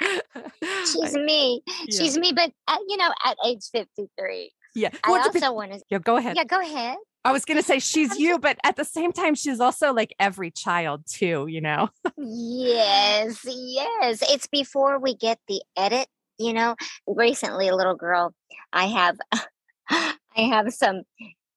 she's 0.60 1.14
me. 1.14 1.62
Yeah. 1.66 1.98
She's 1.98 2.18
me, 2.18 2.32
but 2.32 2.50
uh, 2.68 2.78
you 2.88 2.96
know, 2.96 3.10
at 3.24 3.36
age 3.46 3.64
53, 3.72 4.50
yeah. 4.74 4.90
I 5.04 5.18
also 5.18 5.52
want 5.52 5.72
to. 5.72 5.80
Yeah, 5.88 5.98
go 5.98 6.16
ahead. 6.16 6.36
Yeah, 6.36 6.44
go 6.44 6.60
ahead. 6.60 6.96
I 7.24 7.32
was 7.32 7.44
going 7.44 7.58
to 7.58 7.62
say 7.62 7.78
she's 7.78 8.18
you, 8.18 8.38
but 8.38 8.56
at 8.64 8.76
the 8.76 8.84
same 8.84 9.12
time, 9.12 9.34
she's 9.34 9.60
also 9.60 9.92
like 9.92 10.14
every 10.18 10.50
child 10.50 11.04
too, 11.06 11.46
you 11.48 11.60
know? 11.60 11.90
yes, 12.16 13.40
yes. 13.44 14.22
It's 14.30 14.46
before 14.46 14.98
we 14.98 15.14
get 15.14 15.38
the 15.46 15.62
edit, 15.76 16.08
you 16.38 16.54
know. 16.54 16.76
Recently, 17.06 17.68
a 17.68 17.76
little 17.76 17.94
girl, 17.94 18.34
I 18.72 18.86
have, 18.86 19.18
I 19.90 20.14
have 20.36 20.72
some, 20.72 21.02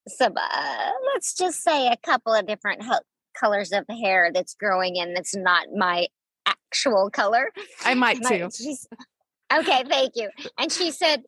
some, 0.08 0.34
uh, 0.36 0.90
let's 1.14 1.34
just 1.34 1.64
say 1.64 1.88
a 1.88 1.98
couple 1.98 2.34
of 2.34 2.46
different 2.46 2.84
ho- 2.84 3.00
colors 3.40 3.72
of 3.72 3.86
hair 3.90 4.32
that's 4.34 4.56
growing 4.56 4.98
in 4.98 5.14
that's 5.14 5.36
not 5.36 5.68
my 5.74 6.08
actual 6.46 7.10
color. 7.10 7.52
I 7.86 7.94
might 7.94 8.22
my, 8.22 8.38
too. 8.38 8.50
okay, 9.54 9.84
thank 9.88 10.12
you. 10.16 10.30
And 10.58 10.72
she 10.72 10.92
said, 10.92 11.24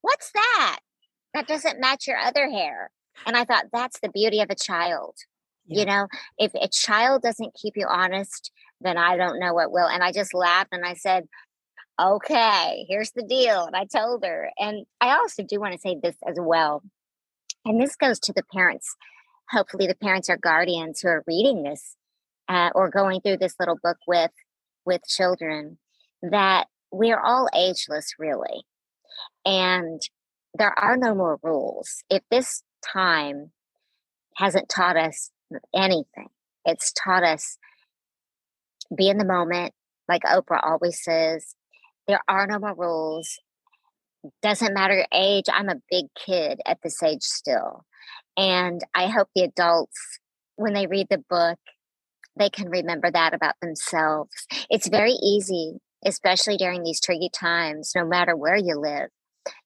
What's 0.00 0.30
that? 0.32 0.80
That 1.34 1.46
doesn't 1.46 1.80
match 1.80 2.06
your 2.06 2.18
other 2.18 2.48
hair. 2.48 2.90
And 3.26 3.36
I 3.36 3.44
thought 3.44 3.66
that's 3.72 4.00
the 4.00 4.08
beauty 4.08 4.40
of 4.40 4.50
a 4.50 4.54
child. 4.54 5.16
Yeah. 5.66 5.80
You 5.80 5.86
know, 5.86 6.06
if 6.38 6.52
a 6.54 6.68
child 6.68 7.22
doesn't 7.22 7.54
keep 7.54 7.74
you 7.76 7.86
honest, 7.88 8.50
then 8.80 8.96
I 8.96 9.16
don't 9.16 9.38
know 9.38 9.54
what 9.54 9.72
will. 9.72 9.86
And 9.86 10.02
I 10.02 10.12
just 10.12 10.34
laughed 10.34 10.70
and 10.72 10.84
I 10.84 10.94
said, 10.94 11.24
okay, 12.00 12.84
here's 12.88 13.12
the 13.12 13.22
deal. 13.22 13.64
And 13.64 13.76
I 13.76 13.84
told 13.84 14.24
her. 14.24 14.50
And 14.58 14.86
I 15.00 15.16
also 15.16 15.42
do 15.42 15.60
want 15.60 15.72
to 15.72 15.78
say 15.78 15.96
this 16.02 16.16
as 16.26 16.36
well. 16.38 16.82
And 17.64 17.80
this 17.80 17.96
goes 17.96 18.18
to 18.20 18.32
the 18.32 18.42
parents. 18.52 18.94
Hopefully, 19.50 19.86
the 19.86 19.94
parents 19.94 20.28
or 20.28 20.36
guardians 20.36 21.00
who 21.00 21.08
are 21.08 21.24
reading 21.26 21.62
this 21.62 21.96
uh, 22.48 22.70
or 22.74 22.90
going 22.90 23.20
through 23.20 23.38
this 23.38 23.54
little 23.58 23.78
book 23.82 23.98
with 24.06 24.32
with 24.86 25.02
children 25.06 25.78
that 26.22 26.66
we're 26.90 27.20
all 27.20 27.48
ageless, 27.54 28.14
really. 28.18 28.64
And 29.44 30.00
there 30.54 30.76
are 30.78 30.96
no 30.96 31.14
more 31.14 31.38
rules. 31.42 32.04
If 32.08 32.22
this 32.30 32.62
time 32.92 33.50
hasn't 34.36 34.68
taught 34.68 34.96
us 34.96 35.30
anything, 35.74 36.28
it's 36.64 36.92
taught 36.92 37.24
us 37.24 37.58
be 38.96 39.08
in 39.08 39.18
the 39.18 39.24
moment, 39.24 39.72
like 40.08 40.22
Oprah 40.22 40.60
always 40.62 41.02
says. 41.02 41.54
There 42.06 42.20
are 42.28 42.46
no 42.46 42.58
more 42.58 42.74
rules. 42.76 43.38
Doesn't 44.42 44.74
matter 44.74 44.94
your 44.94 45.06
age. 45.12 45.44
I'm 45.52 45.68
a 45.68 45.80
big 45.90 46.06
kid 46.14 46.60
at 46.66 46.78
this 46.82 47.02
age 47.02 47.22
still. 47.22 47.84
And 48.36 48.80
I 48.94 49.06
hope 49.06 49.28
the 49.34 49.42
adults, 49.42 50.20
when 50.56 50.74
they 50.74 50.86
read 50.86 51.08
the 51.10 51.22
book, 51.28 51.58
they 52.36 52.50
can 52.50 52.68
remember 52.68 53.10
that 53.10 53.32
about 53.32 53.54
themselves. 53.60 54.46
It's 54.70 54.88
very 54.88 55.12
easy, 55.12 55.78
especially 56.04 56.56
during 56.56 56.82
these 56.82 57.00
tricky 57.00 57.30
times, 57.32 57.92
no 57.94 58.04
matter 58.04 58.36
where 58.36 58.56
you 58.56 58.78
live, 58.78 59.08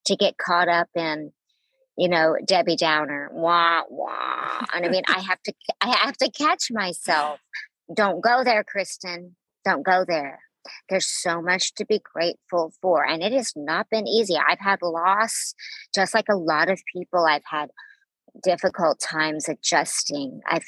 to 0.06 0.16
get 0.16 0.38
caught 0.38 0.68
up 0.68 0.88
in 0.94 1.32
you 1.96 2.08
know 2.08 2.36
debbie 2.44 2.76
downer 2.76 3.28
wah 3.32 3.82
wah 3.90 4.64
and 4.74 4.84
i 4.84 4.88
mean 4.88 5.02
i 5.08 5.20
have 5.20 5.42
to 5.42 5.52
i 5.80 5.94
have 5.96 6.16
to 6.16 6.30
catch 6.30 6.70
myself. 6.70 7.40
Don't 7.94 8.22
go 8.22 8.44
there 8.44 8.64
kristin. 8.64 9.32
Don't 9.64 9.84
go 9.84 10.04
there. 10.06 10.40
There's 10.90 11.06
so 11.06 11.40
much 11.40 11.74
to 11.76 11.86
be 11.86 12.00
grateful 12.14 12.72
for 12.80 13.04
and 13.04 13.22
it 13.22 13.32
has 13.32 13.52
not 13.56 13.88
been 13.90 14.06
easy. 14.06 14.34
I've 14.36 14.60
had 14.60 14.80
loss 14.82 15.54
just 15.94 16.14
like 16.14 16.26
a 16.30 16.36
lot 16.36 16.70
of 16.70 16.80
people. 16.94 17.24
I've 17.24 17.42
had 17.44 17.70
difficult 18.42 19.00
times 19.00 19.48
adjusting. 19.48 20.40
I've 20.46 20.66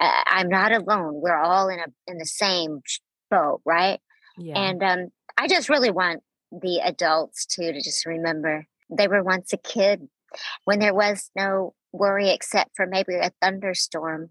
uh, 0.00 0.22
i'm 0.26 0.48
not 0.48 0.72
alone. 0.72 1.20
We're 1.22 1.38
all 1.38 1.68
in 1.68 1.78
a 1.78 1.86
in 2.06 2.18
the 2.18 2.26
same 2.26 2.80
boat 3.30 3.60
right? 3.64 4.00
Yeah. 4.38 4.58
and 4.58 4.82
um 4.82 5.08
i 5.38 5.48
just 5.48 5.70
really 5.70 5.90
want 5.90 6.22
the 6.60 6.80
adults 6.84 7.46
too 7.46 7.72
to 7.72 7.80
just 7.80 8.06
remember 8.06 8.66
they 8.90 9.08
were 9.08 9.22
once 9.22 9.52
a 9.52 9.58
kid 9.58 10.08
when 10.64 10.78
there 10.78 10.94
was 10.94 11.30
no 11.36 11.74
worry 11.92 12.30
except 12.30 12.70
for 12.76 12.86
maybe 12.86 13.14
a 13.14 13.30
thunderstorm 13.40 14.30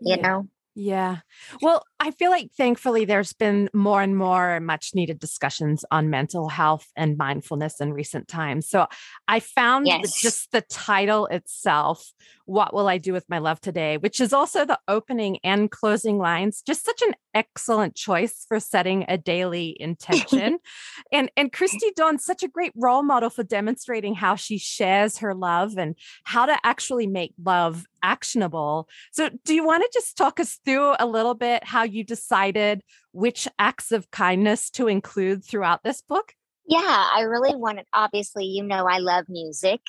you 0.00 0.16
yeah. 0.16 0.22
know 0.22 0.48
yeah. 0.74 1.18
Well, 1.60 1.84
I 2.02 2.12
feel 2.12 2.30
like 2.30 2.50
thankfully 2.56 3.04
there's 3.04 3.34
been 3.34 3.68
more 3.74 4.00
and 4.00 4.16
more 4.16 4.58
much 4.58 4.94
needed 4.94 5.18
discussions 5.18 5.84
on 5.90 6.08
mental 6.08 6.48
health 6.48 6.88
and 6.96 7.18
mindfulness 7.18 7.78
in 7.78 7.92
recent 7.92 8.26
times. 8.26 8.66
So 8.66 8.86
I 9.28 9.40
found 9.40 9.86
yes. 9.86 10.18
just 10.18 10.50
the 10.50 10.62
title 10.62 11.26
itself, 11.26 12.12
What 12.46 12.72
Will 12.72 12.88
I 12.88 12.96
Do 12.96 13.12
with 13.12 13.28
My 13.28 13.36
Love 13.36 13.60
Today, 13.60 13.98
which 13.98 14.18
is 14.18 14.32
also 14.32 14.64
the 14.64 14.80
opening 14.88 15.40
and 15.44 15.70
closing 15.70 16.16
lines, 16.16 16.62
just 16.66 16.86
such 16.86 17.02
an 17.02 17.14
excellent 17.34 17.94
choice 17.94 18.44
for 18.48 18.58
setting 18.60 19.04
a 19.06 19.18
daily 19.18 19.76
intention. 19.78 20.58
and 21.12 21.30
and 21.36 21.52
Christy 21.52 21.92
Dawn's 21.94 22.24
such 22.24 22.42
a 22.42 22.48
great 22.48 22.72
role 22.74 23.02
model 23.02 23.28
for 23.30 23.42
demonstrating 23.42 24.14
how 24.14 24.36
she 24.36 24.56
shares 24.56 25.18
her 25.18 25.34
love 25.34 25.76
and 25.76 25.96
how 26.24 26.46
to 26.46 26.56
actually 26.64 27.06
make 27.06 27.34
love 27.42 27.84
actionable. 28.02 28.88
So 29.12 29.30
do 29.44 29.54
you 29.54 29.64
want 29.64 29.82
to 29.82 29.90
just 29.92 30.16
talk 30.16 30.40
us 30.40 30.58
through 30.64 30.94
a 30.98 31.06
little 31.06 31.34
bit 31.34 31.64
how 31.64 31.82
you 31.94 32.04
decided 32.04 32.82
which 33.12 33.48
acts 33.58 33.92
of 33.92 34.10
kindness 34.10 34.70
to 34.70 34.88
include 34.88 35.44
throughout 35.44 35.82
this 35.82 36.02
book? 36.02 36.34
Yeah, 36.66 37.08
I 37.14 37.22
really 37.22 37.56
wanted 37.56 37.86
obviously 37.92 38.44
you 38.44 38.62
know 38.62 38.86
I 38.86 38.98
love 38.98 39.26
music 39.28 39.80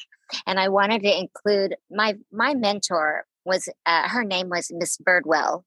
and 0.47 0.59
I 0.59 0.69
wanted 0.69 1.03
to 1.03 1.19
include 1.19 1.75
my 1.89 2.15
my 2.31 2.53
mentor 2.53 3.25
was 3.45 3.69
uh, 3.85 4.07
her 4.07 4.23
name 4.23 4.49
was 4.49 4.71
Miss 4.73 4.97
Birdwell. 4.97 5.63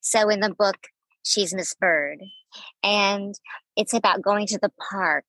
So 0.00 0.28
in 0.28 0.40
the 0.40 0.54
book 0.54 0.76
she's 1.24 1.54
Miss 1.54 1.74
Bird. 1.74 2.22
And 2.82 3.34
it's 3.76 3.94
about 3.94 4.22
going 4.22 4.46
to 4.48 4.58
the 4.58 4.70
park 4.90 5.24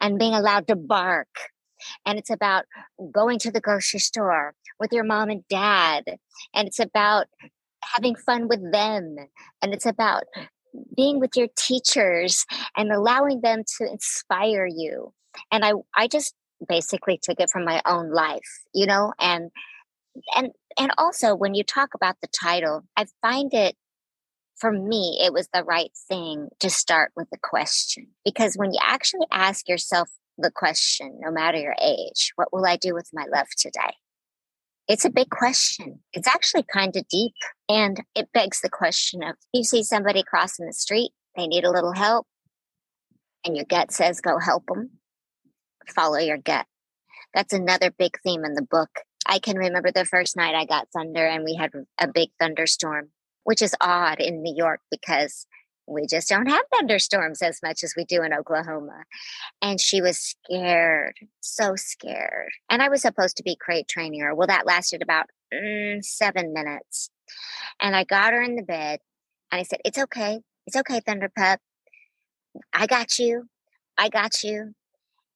and 0.00 0.18
being 0.18 0.34
allowed 0.34 0.66
to 0.68 0.76
bark. 0.76 1.28
And 2.04 2.18
it's 2.18 2.30
about 2.30 2.64
going 3.12 3.38
to 3.40 3.52
the 3.52 3.60
grocery 3.60 4.00
store 4.00 4.54
with 4.80 4.92
your 4.92 5.04
mom 5.04 5.30
and 5.30 5.46
dad. 5.48 6.04
And 6.54 6.66
it's 6.66 6.80
about 6.80 7.26
having 7.92 8.16
fun 8.16 8.48
with 8.48 8.72
them. 8.72 9.16
And 9.60 9.74
it's 9.74 9.86
about 9.86 10.24
being 10.96 11.20
with 11.20 11.36
your 11.36 11.48
teachers 11.56 12.44
and 12.76 12.90
allowing 12.90 13.40
them 13.42 13.62
to 13.78 13.90
inspire 13.90 14.66
you. 14.66 15.12
And 15.52 15.64
I, 15.64 15.72
I 15.96 16.08
just 16.08 16.34
basically 16.68 17.18
took 17.22 17.40
it 17.40 17.50
from 17.50 17.64
my 17.64 17.82
own 17.84 18.12
life, 18.12 18.62
you 18.72 18.86
know, 18.86 19.12
and 19.18 19.50
and 20.36 20.52
And 20.78 20.92
also, 20.98 21.34
when 21.34 21.54
you 21.54 21.64
talk 21.64 21.90
about 21.94 22.16
the 22.20 22.28
title, 22.28 22.82
I 22.96 23.06
find 23.20 23.52
it, 23.54 23.76
for 24.56 24.72
me, 24.72 25.20
it 25.24 25.32
was 25.32 25.48
the 25.52 25.64
right 25.64 25.90
thing 26.08 26.48
to 26.60 26.70
start 26.70 27.12
with 27.16 27.28
a 27.34 27.38
question. 27.38 28.08
Because 28.24 28.54
when 28.56 28.72
you 28.72 28.80
actually 28.82 29.26
ask 29.32 29.68
yourself 29.68 30.08
the 30.38 30.50
question, 30.50 31.18
no 31.20 31.30
matter 31.30 31.58
your 31.58 31.76
age, 31.80 32.32
what 32.36 32.52
will 32.52 32.64
I 32.66 32.76
do 32.76 32.94
with 32.94 33.08
my 33.12 33.26
love 33.32 33.48
today? 33.56 33.94
It's 34.88 35.04
a 35.04 35.10
big 35.10 35.30
question. 35.30 36.00
It's 36.12 36.28
actually 36.28 36.64
kind 36.72 36.94
of 36.96 37.06
deep. 37.08 37.34
And 37.68 38.02
it 38.14 38.28
begs 38.32 38.60
the 38.60 38.68
question 38.68 39.22
of 39.22 39.36
you 39.52 39.64
see 39.64 39.82
somebody 39.82 40.22
crossing 40.22 40.66
the 40.66 40.72
street, 40.72 41.12
they 41.36 41.46
need 41.46 41.64
a 41.64 41.70
little 41.70 41.92
help, 41.92 42.26
and 43.44 43.56
your 43.56 43.64
gut 43.64 43.92
says, 43.92 44.20
go 44.20 44.38
help 44.38 44.66
them, 44.66 44.90
follow 45.88 46.18
your 46.18 46.38
gut. 46.38 46.66
That's 47.32 47.52
another 47.52 47.90
big 47.90 48.18
theme 48.22 48.44
in 48.44 48.54
the 48.54 48.62
book. 48.62 48.90
I 49.26 49.38
can 49.38 49.56
remember 49.56 49.90
the 49.90 50.04
first 50.04 50.36
night 50.36 50.54
I 50.54 50.66
got 50.66 50.88
thunder 50.92 51.26
and 51.26 51.44
we 51.44 51.54
had 51.54 51.72
a 51.98 52.06
big 52.06 52.30
thunderstorm, 52.38 53.10
which 53.44 53.62
is 53.62 53.74
odd 53.80 54.20
in 54.20 54.42
New 54.42 54.54
York 54.54 54.80
because 54.90 55.46
we 55.86 56.06
just 56.06 56.28
don't 56.28 56.48
have 56.48 56.62
thunderstorms 56.72 57.42
as 57.42 57.60
much 57.62 57.82
as 57.82 57.94
we 57.96 58.04
do 58.04 58.22
in 58.22 58.32
Oklahoma. 58.32 59.04
And 59.60 59.80
she 59.80 60.00
was 60.00 60.18
scared, 60.18 61.16
so 61.40 61.76
scared. 61.76 62.50
And 62.70 62.82
I 62.82 62.88
was 62.88 63.02
supposed 63.02 63.36
to 63.38 63.42
be 63.42 63.56
crate 63.56 63.88
training 63.88 64.20
her. 64.20 64.34
Well, 64.34 64.46
that 64.46 64.66
lasted 64.66 65.02
about 65.02 65.26
mm, 65.52 66.02
seven 66.02 66.52
minutes. 66.52 67.10
And 67.80 67.94
I 67.94 68.04
got 68.04 68.32
her 68.32 68.42
in 68.42 68.56
the 68.56 68.62
bed 68.62 69.00
and 69.50 69.60
I 69.60 69.62
said, 69.62 69.80
It's 69.84 69.98
okay. 69.98 70.40
It's 70.66 70.76
okay, 70.76 71.00
Thunder 71.00 71.30
Pup. 71.36 71.60
I 72.72 72.86
got 72.86 73.18
you. 73.18 73.44
I 73.98 74.08
got 74.08 74.42
you. 74.42 74.74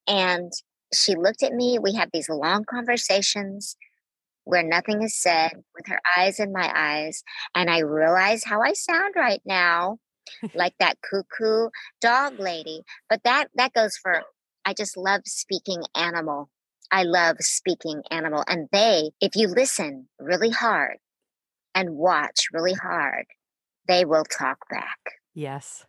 And 0.07 0.53
she 0.95 1.15
looked 1.15 1.43
at 1.43 1.53
me. 1.53 1.79
We 1.79 1.95
have 1.95 2.11
these 2.13 2.29
long 2.29 2.65
conversations 2.65 3.77
where 4.45 4.63
nothing 4.63 5.03
is 5.03 5.21
said 5.21 5.53
with 5.75 5.87
her 5.89 6.01
eyes 6.17 6.41
in 6.41 6.53
my 6.53 6.73
eyes. 6.75 7.23
And 7.55 7.71
I 7.71 7.81
realize 7.81 8.45
how 8.45 8.63
I 8.63 8.73
sound 8.73 9.15
right 9.17 9.43
now 9.45 9.99
like 10.55 10.75
that 10.81 10.99
cuckoo 11.03 11.69
dog 12.01 12.39
lady. 12.39 12.83
But 13.11 13.21
that 13.25 13.49
that 13.57 13.75
goes 13.75 13.97
for 13.97 14.23
I 14.65 14.73
just 14.73 14.97
love 14.97 15.23
speaking 15.27 15.83
animal. 15.95 16.51
I 16.91 17.03
love 17.03 17.37
speaking 17.41 18.03
animal. 18.11 18.45
And 18.49 18.69
they, 18.73 19.11
if 19.21 19.37
you 19.37 19.49
listen 19.49 20.09
really 20.19 20.51
hard 20.51 20.97
and 21.79 21.91
watch 21.91 22.49
really 22.53 22.75
hard, 22.75 23.27
they 23.87 24.05
will 24.05 24.25
talk 24.25 24.69
back. 24.69 24.99
Yes. 25.35 25.87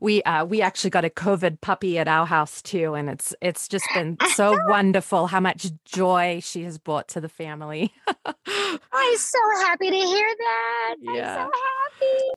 We 0.00 0.22
uh 0.22 0.44
we 0.46 0.62
actually 0.62 0.90
got 0.90 1.04
a 1.04 1.10
COVID 1.10 1.60
puppy 1.60 1.98
at 1.98 2.08
our 2.08 2.26
house 2.26 2.62
too, 2.62 2.94
and 2.94 3.08
it's 3.10 3.34
it's 3.42 3.68
just 3.68 3.84
been 3.94 4.16
so 4.34 4.58
wonderful 4.66 5.26
how 5.26 5.40
much 5.40 5.70
joy 5.84 6.40
she 6.42 6.64
has 6.64 6.78
brought 6.78 7.06
to 7.08 7.20
the 7.20 7.28
family. 7.28 7.92
I'm 8.26 8.38
so 9.16 9.38
happy 9.58 9.90
to 9.90 9.96
hear 9.96 10.28
that. 10.38 10.96
Yeah. 11.00 11.48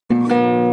I'm 0.09 0.19
so 0.19 0.29
happy. 0.29 0.72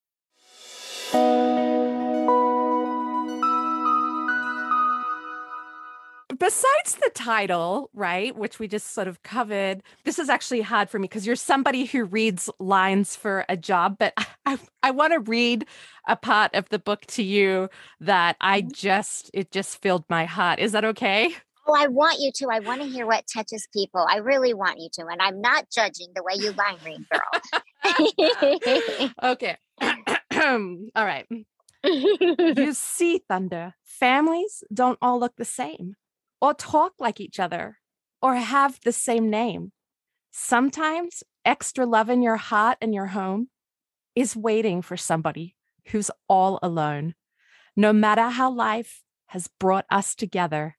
Besides 6.41 6.95
the 6.95 7.11
title, 7.13 7.91
right, 7.93 8.35
which 8.35 8.57
we 8.57 8.67
just 8.67 8.95
sort 8.95 9.07
of 9.07 9.21
covered, 9.21 9.83
this 10.05 10.17
is 10.17 10.27
actually 10.27 10.61
hard 10.61 10.89
for 10.89 10.97
me 10.97 11.03
because 11.03 11.27
you're 11.27 11.35
somebody 11.35 11.85
who 11.85 12.03
reads 12.03 12.49
lines 12.59 13.15
for 13.15 13.45
a 13.47 13.55
job, 13.55 13.97
but 13.99 14.13
I, 14.45 14.57
I 14.81 14.89
want 14.89 15.13
to 15.13 15.19
read 15.19 15.67
a 16.07 16.15
part 16.15 16.55
of 16.55 16.67
the 16.69 16.79
book 16.79 17.05
to 17.07 17.21
you 17.21 17.69
that 17.99 18.37
I 18.41 18.61
mm-hmm. 18.61 18.71
just, 18.73 19.29
it 19.35 19.51
just 19.51 19.79
filled 19.83 20.03
my 20.09 20.25
heart. 20.25 20.59
Is 20.59 20.71
that 20.71 20.83
okay? 20.83 21.35
Oh, 21.67 21.75
I 21.77 21.87
want 21.87 22.19
you 22.19 22.31
to. 22.37 22.47
I 22.51 22.59
want 22.59 22.81
to 22.81 22.87
hear 22.87 23.05
what 23.05 23.25
touches 23.31 23.67
people. 23.71 24.03
I 24.09 24.17
really 24.17 24.55
want 24.55 24.79
you 24.79 24.89
to. 24.93 25.05
And 25.05 25.21
I'm 25.21 25.41
not 25.41 25.69
judging 25.69 26.07
the 26.15 26.23
way 26.23 26.33
you 26.37 26.53
line 26.53 26.77
read, 26.83 27.05
girl. 27.11 27.21
okay. 29.31 29.57
all 30.95 31.05
right. 31.05 31.27
you 31.83 32.73
see, 32.73 33.21
Thunder, 33.29 33.75
families 33.83 34.63
don't 34.73 34.97
all 35.03 35.19
look 35.19 35.35
the 35.35 35.45
same 35.45 35.95
or 36.41 36.53
talk 36.53 36.93
like 36.99 37.19
each 37.19 37.39
other 37.39 37.77
or 38.21 38.35
have 38.35 38.79
the 38.83 38.91
same 38.91 39.29
name. 39.29 39.71
Sometimes 40.31 41.23
extra 41.45 41.85
love 41.85 42.09
in 42.09 42.21
your 42.21 42.37
heart 42.37 42.77
and 42.81 42.93
your 42.93 43.07
home 43.07 43.49
is 44.15 44.35
waiting 44.35 44.81
for 44.81 44.97
somebody 44.97 45.55
who's 45.87 46.11
all 46.27 46.59
alone. 46.61 47.15
No 47.75 47.93
matter 47.93 48.29
how 48.29 48.51
life 48.51 49.03
has 49.27 49.47
brought 49.59 49.85
us 49.89 50.15
together, 50.15 50.77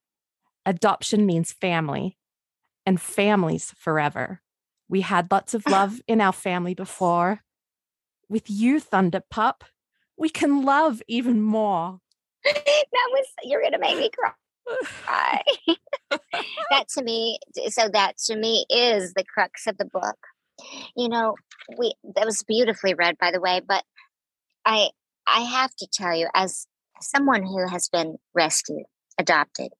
adoption 0.67 1.27
means 1.27 1.53
family 1.53 2.19
and 2.85 3.01
families 3.01 3.73
forever. 3.77 4.41
We 4.89 5.01
had 5.01 5.31
lots 5.31 5.55
of 5.55 5.67
love 5.67 6.01
in 6.09 6.21
our 6.21 6.33
family 6.33 6.75
before. 6.75 7.41
With 8.29 8.49
you, 8.49 8.81
Thunder 8.81 9.23
Pup, 9.31 9.65
we 10.17 10.29
can 10.29 10.63
love 10.63 11.03
even 11.09 11.41
more. 11.41 11.99
that 12.45 13.09
was, 13.11 13.27
you're 13.43 13.61
going 13.61 13.73
to 13.73 13.79
make 13.79 13.99
me 13.99 14.11
cry. 14.11 14.33
That 16.71 16.89
to 16.95 17.03
me, 17.03 17.39
so 17.69 17.89
that 17.93 18.17
to 18.27 18.37
me 18.37 18.65
is 18.71 19.13
the 19.15 19.25
crux 19.25 19.67
of 19.67 19.79
the 19.79 19.85
book. 19.85 20.17
You 20.97 21.09
know, 21.09 21.35
we 21.79 21.95
that 22.15 22.27
was 22.27 22.45
beautifully 22.47 22.95
read, 22.95 23.17
by 23.19 23.31
the 23.31 23.41
way. 23.41 23.61
But 23.67 23.85
I 24.65 24.91
I 25.27 25.41
have 25.41 25.75
to 25.77 25.87
tell 25.93 26.15
you, 26.15 26.29
as 26.35 26.67
someone 27.01 27.43
who 27.43 27.67
has 27.69 27.89
been 27.89 28.17
rescued, 28.35 28.85
adopted, 29.19 29.73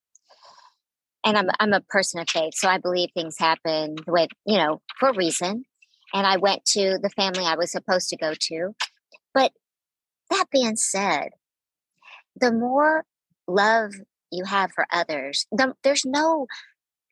and 1.25 1.37
I'm 1.37 1.49
I'm 1.61 1.73
a 1.73 1.81
person 1.81 2.21
of 2.21 2.29
faith, 2.29 2.55
so 2.55 2.69
I 2.69 2.79
believe 2.79 3.11
things 3.15 3.37
happen 3.39 3.97
way 4.07 4.29
you 4.47 4.59
know 4.59 4.81
for 4.99 5.11
a 5.11 5.17
reason. 5.17 5.65
And 6.15 6.27
I 6.27 6.37
went 6.37 6.67
to 6.67 6.99
the 7.03 7.09
family 7.11 7.45
I 7.45 7.57
was 7.57 7.73
supposed 7.73 8.11
to 8.11 8.19
go 8.19 8.35
to, 8.39 8.75
but 9.33 9.53
that 10.31 10.47
being 10.51 10.77
said, 10.77 11.31
the 12.37 12.53
more 12.53 13.05
love 13.47 13.93
you 14.33 14.45
have 14.45 14.73
for 14.73 14.87
others. 14.91 15.47
The, 15.53 15.75
there's 15.85 16.05
no 16.05 16.47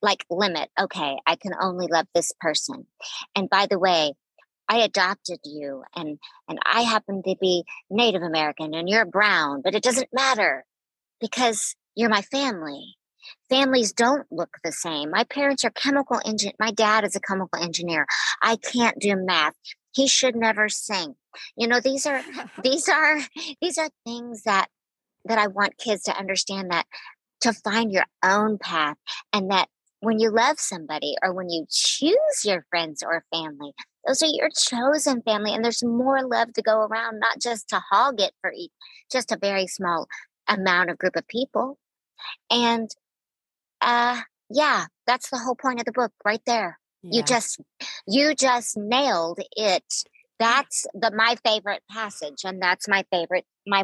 like 0.03 0.25
limit. 0.31 0.71
Okay, 0.81 1.17
I 1.27 1.37
can 1.37 1.53
only 1.61 1.87
love 1.87 2.07
this 2.15 2.33
person. 2.41 2.87
And 3.37 3.49
by 3.51 3.67
the 3.67 3.79
way, 3.79 4.15
I 4.69 4.79
adopted 4.79 5.41
you 5.45 5.83
and 5.97 6.19
and 6.49 6.59
I 6.65 6.83
happen 6.83 7.23
to 7.25 7.37
be 7.41 7.65
Native 7.91 8.23
American 8.23 8.73
and 8.73 8.89
you're 8.89 9.05
brown, 9.05 9.63
but 9.63 9.75
it 9.75 9.83
doesn't 9.83 10.09
matter 10.13 10.65
because 11.21 11.75
you're 11.95 12.09
my 12.09 12.23
family. 12.23 12.97
Families 13.49 13.93
don't 13.93 14.27
look 14.31 14.57
the 14.65 14.73
same. 14.73 15.11
My 15.11 15.25
parents 15.25 15.65
are 15.65 15.71
chemical 15.71 16.21
engine. 16.25 16.53
My 16.59 16.71
dad 16.71 17.05
is 17.05 17.17
a 17.17 17.21
chemical 17.21 17.63
engineer. 17.63 18.07
I 18.43 18.57
can't 18.57 18.99
do 18.99 19.17
math. 19.17 19.55
He 19.93 20.07
should 20.07 20.37
never 20.37 20.69
sing. 20.69 21.17
You 21.57 21.67
know, 21.67 21.81
these 21.81 22.07
are 22.07 22.23
these 22.63 22.89
are 22.89 23.19
these 23.61 23.77
are 23.77 23.91
things 24.07 24.45
that 24.45 24.69
that 25.25 25.39
I 25.39 25.47
want 25.49 25.79
kids 25.79 26.03
to 26.05 26.17
understand 26.17 26.71
that 26.71 26.87
to 27.41 27.53
find 27.53 27.93
your 27.93 28.05
own 28.25 28.59
path 28.59 28.97
and 29.33 29.51
that 29.51 29.69
when 30.01 30.19
you 30.19 30.31
love 30.31 30.59
somebody 30.59 31.15
or 31.23 31.33
when 31.35 31.51
you 31.51 31.67
choose 31.71 32.45
your 32.45 32.65
friends 32.71 33.03
or 33.03 33.25
family, 33.33 33.73
those 34.07 34.23
are 34.23 34.29
your 34.31 34.49
chosen 34.57 35.23
family 35.23 35.53
and 35.53 35.65
there's 35.65 35.85
more 35.85 36.23
love 36.23 36.53
to 36.55 36.63
go 36.63 36.81
around, 36.81 37.19
not 37.19 37.39
just 37.41 37.69
to 37.69 37.81
hog 37.91 38.21
it 38.21 38.33
for 38.41 38.51
each, 38.53 38.73
just 39.13 39.31
a 39.31 39.39
very 39.39 39.67
small 39.67 40.07
amount 40.49 40.91
of 40.91 40.99
group 40.99 41.17
of 41.17 41.29
people. 41.29 41.79
And 42.51 42.91
uh 43.81 44.23
yeah, 44.51 44.87
that's 45.07 45.31
the 45.31 45.39
whole 45.39 45.55
point 45.55 45.81
of 45.81 45.87
the 45.87 45.93
book 45.93 46.13
right 46.25 46.43
there. 46.47 46.79
Yeah. 47.03 47.19
You 47.19 47.23
just 47.23 47.61
you 48.07 48.35
just 48.35 48.77
nailed 48.77 49.41
it 49.57 49.85
that's 50.41 50.87
the 50.95 51.13
my 51.15 51.37
favorite 51.45 51.83
passage 51.91 52.45
and 52.45 52.61
that's 52.61 52.89
my 52.89 53.05
favorite 53.13 53.45
my 53.67 53.83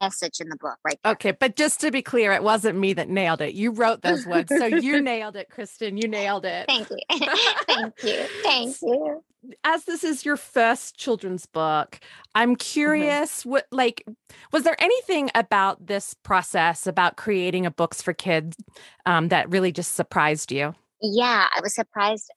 message 0.00 0.40
in 0.40 0.48
the 0.48 0.56
book 0.56 0.76
right 0.84 0.98
there. 1.02 1.12
okay 1.12 1.30
but 1.32 1.56
just 1.56 1.80
to 1.80 1.90
be 1.90 2.02
clear 2.02 2.32
it 2.32 2.42
wasn't 2.42 2.76
me 2.78 2.92
that 2.92 3.08
nailed 3.08 3.40
it 3.40 3.54
you 3.54 3.70
wrote 3.70 4.02
those 4.02 4.26
words 4.26 4.52
so 4.56 4.66
you 4.66 5.00
nailed 5.02 5.36
it 5.36 5.48
kristin 5.50 6.00
you 6.00 6.08
nailed 6.08 6.44
it 6.44 6.66
thank 6.66 6.88
you 6.90 6.96
thank 7.66 8.02
you 8.02 8.24
thank 8.42 8.76
you 8.82 9.22
as 9.64 9.84
this 9.84 10.02
is 10.02 10.24
your 10.24 10.36
first 10.36 10.96
children's 10.96 11.46
book 11.46 12.00
i'm 12.34 12.50
mm-hmm. 12.50 12.54
curious 12.56 13.40
mm-hmm. 13.40 13.50
what 13.50 13.66
like 13.70 14.04
was 14.52 14.64
there 14.64 14.76
anything 14.82 15.30
about 15.34 15.86
this 15.86 16.14
process 16.14 16.86
about 16.86 17.16
creating 17.16 17.66
a 17.66 17.70
books 17.70 18.02
for 18.02 18.12
kids 18.12 18.56
um, 19.06 19.28
that 19.28 19.48
really 19.50 19.72
just 19.72 19.94
surprised 19.94 20.50
you 20.50 20.74
Yeah, 21.00 21.46
I 21.54 21.60
was 21.60 21.74
surprised. 21.74 22.30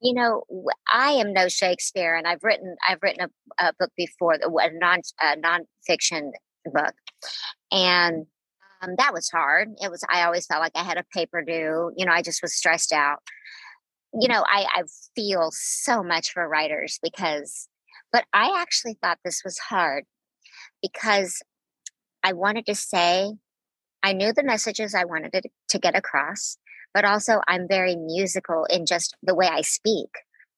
You 0.00 0.14
know, 0.14 0.44
I 0.92 1.12
am 1.12 1.32
no 1.32 1.48
Shakespeare, 1.48 2.14
and 2.14 2.26
I've 2.26 2.42
written 2.42 2.76
I've 2.86 3.02
written 3.02 3.28
a, 3.58 3.66
a 3.66 3.72
book 3.78 3.90
before, 3.96 4.34
a 4.34 4.70
non 4.72 5.00
a 5.20 5.36
nonfiction 5.36 6.30
book, 6.64 6.94
and 7.70 8.26
um, 8.82 8.94
that 8.98 9.12
was 9.12 9.28
hard. 9.28 9.68
It 9.80 9.90
was. 9.90 10.02
I 10.10 10.22
always 10.22 10.46
felt 10.46 10.62
like 10.62 10.72
I 10.74 10.82
had 10.82 10.98
a 10.98 11.04
paper 11.14 11.42
due. 11.42 11.92
You 11.96 12.06
know, 12.06 12.12
I 12.12 12.22
just 12.22 12.42
was 12.42 12.54
stressed 12.54 12.92
out. 12.92 13.18
You 14.18 14.28
know, 14.28 14.42
I 14.46 14.66
I 14.74 14.82
feel 15.14 15.50
so 15.52 16.02
much 16.02 16.32
for 16.32 16.48
writers 16.48 16.98
because, 17.02 17.68
but 18.12 18.24
I 18.32 18.60
actually 18.60 18.96
thought 19.02 19.18
this 19.24 19.42
was 19.44 19.58
hard 19.58 20.04
because 20.82 21.42
I 22.22 22.32
wanted 22.32 22.66
to 22.66 22.74
say, 22.74 23.32
I 24.02 24.12
knew 24.12 24.32
the 24.32 24.42
messages 24.42 24.94
I 24.94 25.04
wanted 25.04 25.32
to, 25.32 25.42
to 25.68 25.78
get 25.78 25.94
across, 25.94 26.56
but 26.94 27.04
also 27.04 27.40
I'm 27.48 27.68
very 27.68 27.96
musical 27.96 28.64
in 28.66 28.86
just 28.86 29.16
the 29.22 29.34
way 29.34 29.46
I 29.46 29.62
speak. 29.62 30.10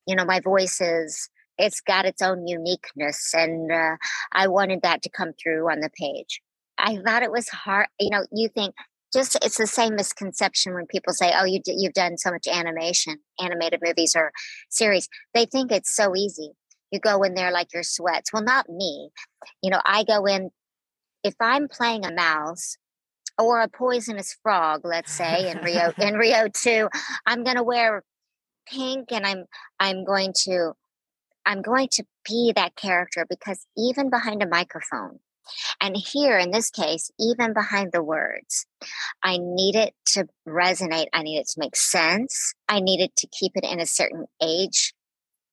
You 0.06 0.16
know, 0.16 0.24
my 0.24 0.40
voice 0.40 0.80
is, 0.80 1.28
it's 1.58 1.80
got 1.80 2.06
its 2.06 2.22
own 2.22 2.46
uniqueness, 2.46 3.32
and 3.34 3.70
uh, 3.70 3.96
I 4.32 4.48
wanted 4.48 4.82
that 4.82 5.02
to 5.02 5.10
come 5.10 5.32
through 5.40 5.70
on 5.70 5.80
the 5.80 5.90
page. 5.98 6.40
I 6.78 6.96
thought 7.04 7.22
it 7.22 7.30
was 7.30 7.48
hard. 7.48 7.86
You 8.00 8.10
know, 8.10 8.24
you 8.32 8.48
think 8.48 8.74
just 9.12 9.36
it's 9.44 9.58
the 9.58 9.66
same 9.66 9.94
misconception 9.94 10.74
when 10.74 10.86
people 10.86 11.12
say, 11.12 11.32
"Oh, 11.38 11.44
you 11.44 11.60
d- 11.62 11.76
you've 11.78 11.92
done 11.92 12.16
so 12.16 12.30
much 12.30 12.48
animation, 12.48 13.18
animated 13.40 13.80
movies 13.82 14.14
or 14.16 14.32
series." 14.70 15.08
They 15.34 15.44
think 15.44 15.70
it's 15.70 15.94
so 15.94 16.16
easy. 16.16 16.52
You 16.90 16.98
go 17.00 17.22
in 17.22 17.34
there 17.34 17.52
like 17.52 17.72
your 17.72 17.82
sweats. 17.82 18.32
Well, 18.32 18.42
not 18.42 18.68
me. 18.68 19.10
You 19.62 19.70
know, 19.70 19.80
I 19.84 20.04
go 20.04 20.24
in 20.26 20.50
if 21.24 21.34
I'm 21.40 21.68
playing 21.68 22.04
a 22.04 22.12
mouse 22.12 22.76
or 23.38 23.60
a 23.60 23.68
poisonous 23.68 24.36
frog, 24.42 24.82
let's 24.84 25.12
say 25.12 25.50
in 25.50 25.58
Rio 25.58 25.92
in 25.98 26.14
Rio 26.14 26.48
2, 26.48 26.88
I'm 27.26 27.44
going 27.44 27.56
to 27.56 27.62
wear 27.62 28.02
pink 28.68 29.12
and 29.12 29.26
I'm 29.26 29.44
I'm 29.80 30.04
going 30.04 30.32
to 30.44 30.72
I'm 31.44 31.62
going 31.62 31.88
to 31.92 32.04
be 32.28 32.52
that 32.54 32.76
character 32.76 33.26
because 33.28 33.66
even 33.76 34.10
behind 34.10 34.42
a 34.42 34.48
microphone 34.48 35.18
and 35.80 35.96
here 35.96 36.38
in 36.38 36.50
this 36.50 36.70
case, 36.70 37.10
even 37.18 37.52
behind 37.52 37.92
the 37.92 38.02
words, 38.02 38.66
I 39.22 39.38
need 39.40 39.74
it 39.74 39.94
to 40.06 40.26
resonate. 40.46 41.06
I 41.12 41.22
need 41.22 41.38
it 41.38 41.48
to 41.48 41.60
make 41.60 41.76
sense. 41.76 42.54
I 42.68 42.80
needed 42.80 43.14
to 43.16 43.26
keep 43.28 43.52
it 43.56 43.64
in 43.64 43.80
a 43.80 43.86
certain 43.86 44.26
age 44.42 44.94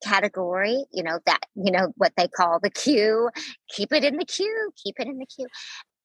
category, 0.04 0.86
you 0.94 1.04
know, 1.04 1.20
that, 1.26 1.40
you 1.56 1.72
know, 1.72 1.92
what 1.98 2.14
they 2.16 2.28
call 2.28 2.60
the 2.62 2.70
queue. 2.70 3.30
Keep 3.70 3.92
it 3.94 4.04
in 4.04 4.18
the 4.18 4.26
queue, 4.26 4.72
keep 4.82 4.96
it 5.00 5.08
in 5.08 5.18
the 5.18 5.26
queue. 5.26 5.48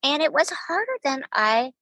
And 0.04 0.22
it 0.22 0.32
was 0.32 0.50
harder 0.50 0.92
than 1.02 1.24
I 1.32 1.72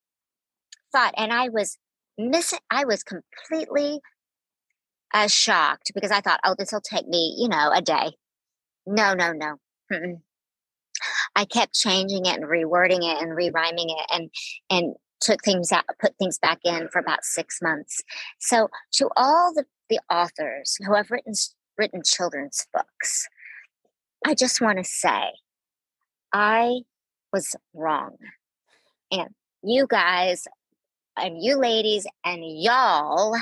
thought. 0.91 1.13
And 1.17 1.31
I 1.33 1.49
was 1.49 1.77
missing, 2.17 2.59
I 2.71 2.85
was 2.85 3.03
completely 3.03 3.99
uh, 5.13 5.27
shocked 5.27 5.91
because 5.93 6.11
I 6.11 6.21
thought, 6.21 6.39
oh, 6.43 6.55
this 6.57 6.71
will 6.71 6.81
take 6.81 7.07
me, 7.07 7.35
you 7.37 7.49
know, 7.49 7.71
a 7.71 7.81
day. 7.81 8.13
No, 8.87 9.13
no, 9.13 9.33
no. 9.33 9.57
Mm-mm. 9.91 10.21
I 11.35 11.45
kept 11.45 11.73
changing 11.73 12.25
it 12.25 12.35
and 12.35 12.45
rewording 12.45 13.01
it 13.01 13.21
and 13.21 13.31
rerhyming 13.31 13.89
it 13.89 14.05
and 14.09 14.29
and 14.69 14.95
took 15.19 15.43
things 15.43 15.71
out, 15.71 15.85
put 15.99 16.15
things 16.17 16.37
back 16.37 16.59
in 16.63 16.89
for 16.89 16.99
about 16.99 17.23
six 17.23 17.59
months. 17.61 18.01
So 18.39 18.67
to 18.93 19.09
all 19.15 19.53
the, 19.53 19.65
the 19.89 19.99
authors 20.11 20.77
who 20.85 20.93
have 20.93 21.11
written 21.11 21.33
written 21.77 22.01
children's 22.05 22.67
books, 22.73 23.27
I 24.25 24.35
just 24.35 24.61
want 24.61 24.77
to 24.77 24.83
say 24.83 25.31
I 26.31 26.81
was 27.33 27.55
wrong. 27.73 28.15
And 29.11 29.29
you 29.63 29.87
guys 29.87 30.47
and 31.17 31.41
you 31.41 31.57
ladies 31.57 32.05
and 32.23 32.41
y'all 32.45 33.35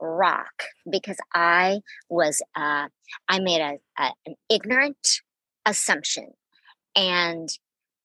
rock 0.00 0.62
because 0.88 1.16
I 1.34 1.80
was 2.08 2.40
uh, 2.56 2.88
I 3.28 3.38
made 3.40 3.60
a, 3.60 3.78
a, 4.00 4.12
an 4.26 4.34
ignorant 4.48 5.20
assumption, 5.66 6.28
and 6.94 7.48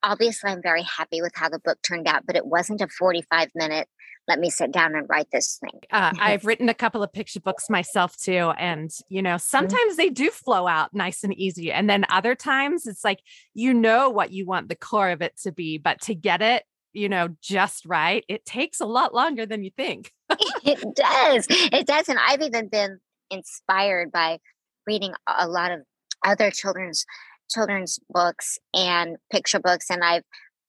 obviously 0.03 0.51
I'm 0.51 0.61
very 0.61 0.83
happy 0.83 1.21
with 1.21 1.33
how 1.35 1.49
the 1.49 1.59
book 1.59 1.79
turned 1.81 2.07
out. 2.07 2.25
But 2.25 2.35
it 2.35 2.45
wasn't 2.45 2.81
a 2.81 2.87
45 2.87 3.49
minute. 3.55 3.87
Let 4.27 4.39
me 4.39 4.49
sit 4.49 4.71
down 4.71 4.95
and 4.95 5.07
write 5.09 5.27
this 5.31 5.59
thing. 5.59 5.81
Uh, 5.91 6.13
I've 6.19 6.45
written 6.45 6.69
a 6.69 6.73
couple 6.73 7.03
of 7.03 7.11
picture 7.11 7.41
books 7.41 7.69
myself 7.69 8.15
too, 8.17 8.51
and 8.57 8.91
you 9.09 9.21
know 9.21 9.35
mm-hmm. 9.35 9.39
sometimes 9.39 9.97
they 9.97 10.09
do 10.09 10.29
flow 10.29 10.67
out 10.67 10.93
nice 10.93 11.23
and 11.23 11.33
easy, 11.33 11.71
and 11.71 11.89
then 11.89 12.05
other 12.09 12.35
times 12.35 12.87
it's 12.87 13.03
like 13.03 13.19
you 13.53 13.73
know 13.73 14.09
what 14.09 14.31
you 14.31 14.45
want 14.45 14.69
the 14.69 14.75
core 14.75 15.09
of 15.09 15.21
it 15.21 15.37
to 15.43 15.51
be, 15.51 15.77
but 15.77 16.01
to 16.01 16.15
get 16.15 16.41
it 16.41 16.63
you 16.93 17.09
know, 17.09 17.29
just 17.41 17.85
right, 17.85 18.23
it 18.27 18.45
takes 18.45 18.79
a 18.79 18.85
lot 18.85 19.13
longer 19.13 19.45
than 19.45 19.63
you 19.63 19.71
think. 19.75 20.11
it 20.29 20.79
does. 20.95 21.47
It 21.49 21.87
does. 21.87 22.07
And 22.07 22.19
I've 22.19 22.41
even 22.41 22.69
been 22.69 22.99
inspired 23.31 24.11
by 24.11 24.39
reading 24.85 25.13
a 25.27 25.47
lot 25.47 25.71
of 25.71 25.81
other 26.23 26.51
children's 26.51 27.05
children's 27.49 27.99
books 28.09 28.57
and 28.73 29.17
picture 29.31 29.59
books 29.59 29.89
and 29.89 30.03
I've 30.03 30.23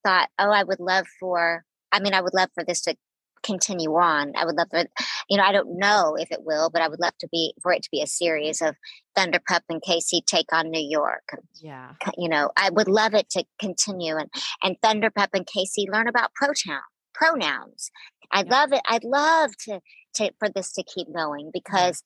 thought, 0.05 0.29
oh, 0.39 0.51
I 0.51 0.63
would 0.63 0.81
love 0.81 1.07
for 1.19 1.65
I 1.93 2.01
mean, 2.01 2.13
I 2.13 2.21
would 2.21 2.35
love 2.35 2.49
for 2.55 2.65
this 2.65 2.81
to 2.83 2.97
continue 3.45 3.95
on. 3.95 4.33
I 4.37 4.45
would 4.45 4.57
love 4.57 4.69
for, 4.71 4.85
you 5.29 5.37
know, 5.37 5.45
I 5.45 5.53
don't 5.53 5.79
know 5.79 6.17
if 6.19 6.33
it 6.33 6.43
will, 6.43 6.71
but 6.71 6.83
I 6.83 6.89
would 6.89 6.99
love 6.99 7.17
to 7.21 7.29
be 7.31 7.55
for 7.63 7.73
it 7.73 7.83
to 7.85 7.89
be 7.93 8.03
a 8.03 8.07
series 8.07 8.61
of 8.61 8.75
Thunderpup 9.17 9.61
and 9.69 9.81
Casey 9.81 10.23
take 10.27 10.53
on 10.53 10.71
New 10.71 10.85
York. 10.85 11.39
Yeah. 11.55 11.93
You 12.17 12.29
know, 12.29 12.51
I 12.57 12.71
would 12.71 12.89
love 12.89 13.15
it 13.15 13.31
to 13.31 13.45
continue 13.61 14.17
and 14.17 14.31
and 14.63 14.77
Thunderpup 14.83 15.29
and 15.35 15.47
Casey 15.47 15.87
learn 15.93 16.09
about 16.09 16.35
pronoun 16.35 16.81
pronouns. 17.13 17.91
I'd 18.33 18.47
yeah. 18.47 18.53
love 18.53 18.73
it. 18.73 18.81
I'd 18.89 19.05
love 19.05 19.57
to 19.69 19.81
to 20.17 20.33
for 20.39 20.49
this 20.49 20.73
to 20.73 20.83
keep 20.83 21.15
going 21.15 21.51
because 21.53 22.03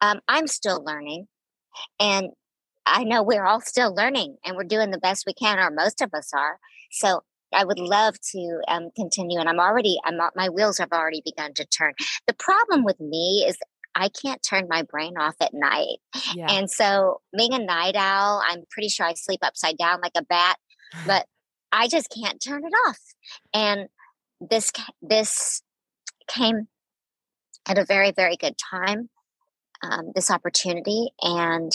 um, 0.00 0.20
I'm 0.28 0.46
still 0.46 0.82
learning 0.82 1.26
and 2.00 2.30
I 2.90 3.04
know 3.04 3.22
we're 3.22 3.44
all 3.44 3.60
still 3.60 3.94
learning 3.94 4.36
and 4.44 4.56
we're 4.56 4.64
doing 4.64 4.90
the 4.90 4.98
best 4.98 5.24
we 5.26 5.34
can, 5.34 5.58
or 5.58 5.70
most 5.70 6.00
of 6.00 6.12
us 6.14 6.30
are. 6.32 6.58
So 6.90 7.22
I 7.52 7.64
would 7.64 7.78
love 7.78 8.16
to 8.32 8.60
um, 8.68 8.90
continue, 8.96 9.38
and 9.38 9.48
I'm 9.48 9.60
already, 9.60 9.98
I'm 10.04 10.18
my 10.36 10.48
wheels 10.48 10.78
have 10.78 10.92
already 10.92 11.22
begun 11.24 11.54
to 11.54 11.64
turn. 11.64 11.94
The 12.26 12.34
problem 12.34 12.84
with 12.84 13.00
me 13.00 13.44
is 13.46 13.56
I 13.94 14.08
can't 14.08 14.42
turn 14.42 14.66
my 14.68 14.82
brain 14.82 15.14
off 15.18 15.36
at 15.40 15.54
night, 15.54 15.98
yeah. 16.34 16.46
and 16.50 16.70
so 16.70 17.20
being 17.36 17.54
a 17.54 17.58
night 17.58 17.96
owl, 17.96 18.42
I'm 18.46 18.64
pretty 18.70 18.88
sure 18.88 19.06
I 19.06 19.14
sleep 19.14 19.40
upside 19.42 19.78
down 19.78 20.00
like 20.02 20.12
a 20.16 20.24
bat, 20.24 20.56
but 21.06 21.26
I 21.72 21.88
just 21.88 22.08
can't 22.10 22.42
turn 22.42 22.62
it 22.64 22.72
off. 22.88 23.00
And 23.52 23.88
this 24.40 24.70
this 25.02 25.62
came 26.26 26.68
at 27.66 27.78
a 27.78 27.84
very 27.84 28.12
very 28.12 28.36
good 28.36 28.56
time, 28.58 29.08
um, 29.82 30.12
this 30.14 30.30
opportunity, 30.30 31.12
and 31.22 31.72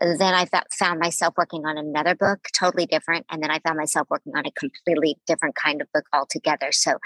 then 0.00 0.34
I 0.34 0.46
found 0.78 1.00
myself 1.00 1.34
working 1.36 1.64
on 1.64 1.78
another 1.78 2.14
book, 2.14 2.48
totally 2.52 2.86
different. 2.86 3.26
And 3.30 3.42
then 3.42 3.50
I 3.50 3.60
found 3.60 3.78
myself 3.78 4.08
working 4.10 4.32
on 4.36 4.46
a 4.46 4.50
hmm. 4.50 4.68
completely 4.68 5.16
different 5.26 5.54
kind 5.54 5.80
of 5.80 5.88
book 5.92 6.04
altogether. 6.12 6.72
So 6.72 6.98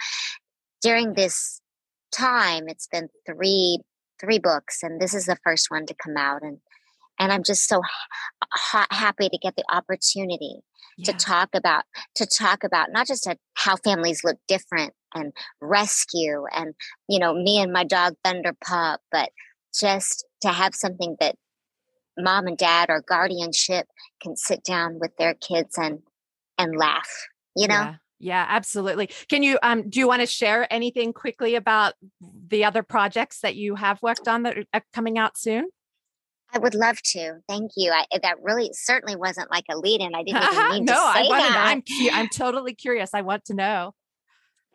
during 0.83 1.15
this 1.15 1.61
time, 2.13 2.65
it's 2.69 2.89
been 2.89 3.09
three 3.27 3.79
three 4.21 4.39
books, 4.39 4.83
and 4.83 5.01
this 5.01 5.15
is 5.15 5.25
the 5.25 5.39
first 5.45 5.71
one 5.71 5.87
to 5.87 5.95
come 5.95 6.17
out. 6.17 6.43
And 6.43 6.59
and 7.19 7.33
I'm 7.33 7.43
just 7.43 7.69
so 7.69 7.83
ha- 8.53 8.87
happy 8.91 9.29
to 9.29 9.39
get 9.39 9.55
the 9.57 9.65
opportunity 9.71 10.61
yeah. 10.97 11.13
to 11.13 11.13
talk 11.13 11.51
about 11.55 11.85
to 12.17 12.27
talk 12.27 12.65
about 12.65 12.89
not 12.91 13.07
just 13.07 13.27
a, 13.27 13.37
how 13.55 13.77
families 13.77 14.25
look 14.25 14.39
different 14.49 14.95
and 15.15 15.33
rescue, 15.61 16.45
and 16.53 16.75
you 17.09 17.19
know 17.19 17.35
me 17.35 17.61
and 17.61 17.73
my 17.73 17.85
dog 17.85 18.15
Thunder 18.25 18.55
Pup, 18.65 19.01
but 19.13 19.31
just 19.79 20.27
to 20.43 20.49
have 20.49 20.75
something 20.75 21.17
that 21.21 21.37
mom 22.23 22.47
and 22.47 22.59
dad 22.59 22.91
or 22.91 23.01
guardianship 23.01 23.87
can 24.23 24.37
sit 24.37 24.63
down 24.63 24.99
with 24.99 25.17
their 25.17 25.35
kids 25.35 25.77
and 25.79 26.01
and 26.59 26.77
laugh 26.77 27.29
you 27.57 27.67
know 27.67 27.75
yeah. 27.75 27.95
Yeah, 28.23 28.45
absolutely. 28.47 29.09
Can 29.31 29.43
you 29.43 29.59
um 29.63 29.89
do 29.89 29.99
you 29.99 30.07
want 30.07 30.21
to 30.21 30.27
share 30.27 30.71
anything 30.71 31.15
quickly 31.15 31.55
about 31.55 31.95
the 32.21 32.67
other 32.67 32.83
projects 32.83 33.41
that 33.41 33.57
you 33.57 33.77
have 33.77 34.03
worked 34.03 34.29
on 34.29 34.43
that 34.43 34.59
are 34.75 34.83
coming 34.93 35.17
out 35.17 35.39
soon? 35.39 35.71
I 36.53 36.59
would 36.59 36.75
love 36.75 37.01
to. 37.03 37.39
Thank 37.49 37.73
you. 37.77 37.93
I, 37.93 38.05
that 38.23 38.43
really 38.43 38.71
certainly 38.73 39.17
wasn't 39.17 39.51
like 39.51 39.65
a 39.71 39.79
lead 39.79 40.01
in. 40.01 40.15
I 40.15 40.23
didn't 40.23 40.43
even 40.43 40.69
mean 40.71 40.85
no, 40.85 40.95
to 40.95 40.99
say 40.99 41.27
I 41.27 41.29
want 41.29 41.43
that. 41.43 41.57
I'm 41.57 41.83
I'm 42.13 42.29
totally 42.29 42.75
curious. 42.75 43.11
I 43.15 43.23
want 43.23 43.45
to 43.47 43.55
know. 43.55 43.95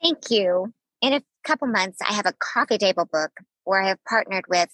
Thank 0.02 0.30
you. 0.30 0.74
In 1.02 1.14
a 1.14 1.22
couple 1.44 1.68
months, 1.68 2.00
I 2.08 2.14
have 2.14 2.26
a 2.26 2.34
coffee 2.40 2.78
table 2.78 3.06
book 3.12 3.32
where 3.64 3.82
I 3.82 3.90
have 3.90 4.04
partnered 4.08 4.46
with 4.48 4.70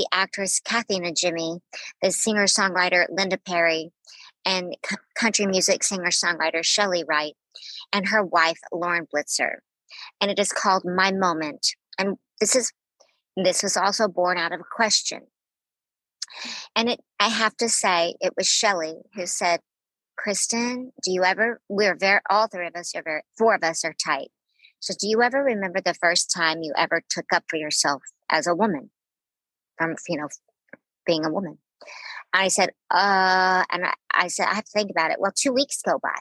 the 0.00 0.08
actress 0.12 0.60
Kathy 0.60 0.98
Najimy, 0.98 1.60
the 2.00 2.10
singer 2.10 2.46
songwriter 2.46 3.04
Linda 3.10 3.36
Perry, 3.36 3.92
and 4.46 4.74
c- 4.88 4.96
country 5.14 5.44
music 5.44 5.84
singer 5.84 6.08
songwriter 6.08 6.62
Chely 6.62 7.04
Wright, 7.06 7.34
and 7.92 8.08
her 8.08 8.24
wife 8.24 8.58
Lauren 8.72 9.06
Blitzer. 9.14 9.56
And 10.18 10.30
it 10.30 10.38
is 10.38 10.52
called 10.52 10.84
My 10.86 11.12
Moment. 11.12 11.74
And 11.98 12.16
this 12.40 12.56
is 12.56 12.72
this 13.36 13.62
was 13.62 13.76
also 13.76 14.08
born 14.08 14.38
out 14.38 14.52
of 14.52 14.60
a 14.60 14.74
question. 14.74 15.26
And 16.74 16.88
it 16.88 17.00
I 17.18 17.28
have 17.28 17.56
to 17.58 17.68
say 17.68 18.14
it 18.20 18.32
was 18.38 18.46
Chely 18.46 18.94
who 19.14 19.26
said, 19.26 19.60
Kristin, 20.18 20.92
do 21.04 21.12
you 21.12 21.24
ever 21.24 21.60
we're 21.68 21.96
very 21.96 22.20
all 22.30 22.46
three 22.46 22.68
of 22.68 22.74
us 22.74 22.94
are 22.96 23.02
very 23.02 23.22
four 23.36 23.54
of 23.54 23.62
us 23.62 23.84
are 23.84 23.94
tight. 24.02 24.30
So, 24.82 24.94
do 24.98 25.08
you 25.08 25.20
ever 25.20 25.44
remember 25.44 25.82
the 25.82 25.92
first 25.92 26.32
time 26.34 26.62
you 26.62 26.72
ever 26.74 27.02
took 27.10 27.26
up 27.34 27.44
for 27.48 27.56
yourself 27.56 28.02
as 28.30 28.46
a 28.46 28.54
woman 28.54 28.90
from, 29.80 29.96
you 30.08 30.18
know, 30.18 30.28
being 31.06 31.24
a 31.24 31.32
woman? 31.32 31.58
I 32.32 32.48
said, 32.48 32.70
uh, 32.90 33.64
and 33.72 33.86
I, 33.86 33.94
I 34.12 34.28
said, 34.28 34.46
I 34.46 34.54
have 34.54 34.64
to 34.64 34.70
think 34.70 34.90
about 34.90 35.10
it. 35.10 35.16
Well, 35.18 35.32
two 35.34 35.52
weeks 35.52 35.80
go 35.82 35.98
by. 36.02 36.18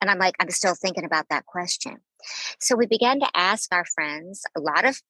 And 0.00 0.10
I'm 0.10 0.18
like, 0.18 0.34
I'm 0.40 0.50
still 0.50 0.74
thinking 0.74 1.04
about 1.04 1.26
that 1.30 1.46
question. 1.46 1.98
So 2.60 2.76
we 2.76 2.86
began 2.86 3.20
to 3.20 3.30
ask 3.34 3.72
our 3.72 3.84
friends, 3.84 4.42
a 4.56 4.60
lot 4.60 4.84
of 4.84 5.00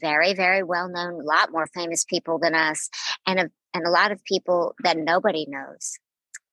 very, 0.00 0.34
very 0.34 0.62
well 0.62 0.88
known, 0.88 1.20
a 1.20 1.24
lot 1.24 1.52
more 1.52 1.68
famous 1.68 2.04
people 2.04 2.38
than 2.38 2.54
us, 2.54 2.88
and 3.26 3.38
a, 3.38 3.50
and 3.74 3.86
a 3.86 3.90
lot 3.90 4.12
of 4.12 4.24
people 4.24 4.74
that 4.82 4.96
nobody 4.96 5.46
knows 5.48 5.98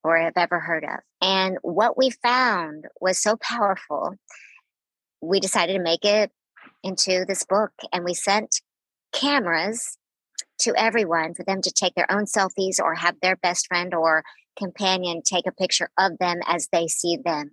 or 0.04 0.18
have 0.18 0.34
ever 0.36 0.60
heard 0.60 0.84
of. 0.84 1.00
And 1.22 1.58
what 1.62 1.98
we 1.98 2.10
found 2.10 2.86
was 3.00 3.20
so 3.20 3.38
powerful. 3.38 4.16
We 5.22 5.40
decided 5.40 5.74
to 5.74 5.80
make 5.80 6.06
it 6.06 6.32
into 6.84 7.26
this 7.28 7.44
book 7.44 7.72
and 7.94 8.04
we 8.04 8.14
sent 8.14 8.62
cameras 9.14 9.98
to 10.62 10.74
everyone 10.78 11.34
for 11.34 11.44
them 11.44 11.62
to 11.62 11.72
take 11.72 11.96
their 11.96 12.12
own 12.12 12.26
selfies 12.26 12.80
or 12.80 12.96
have 12.96 13.16
their 13.22 13.36
best 13.36 13.68
friend 13.68 13.94
or 13.94 14.24
companion 14.58 15.22
take 15.24 15.48
a 15.48 15.52
picture 15.52 15.90
of 15.98 16.18
them 16.20 16.40
as 16.46 16.68
they 16.72 16.88
see 16.88 17.18
them. 17.24 17.52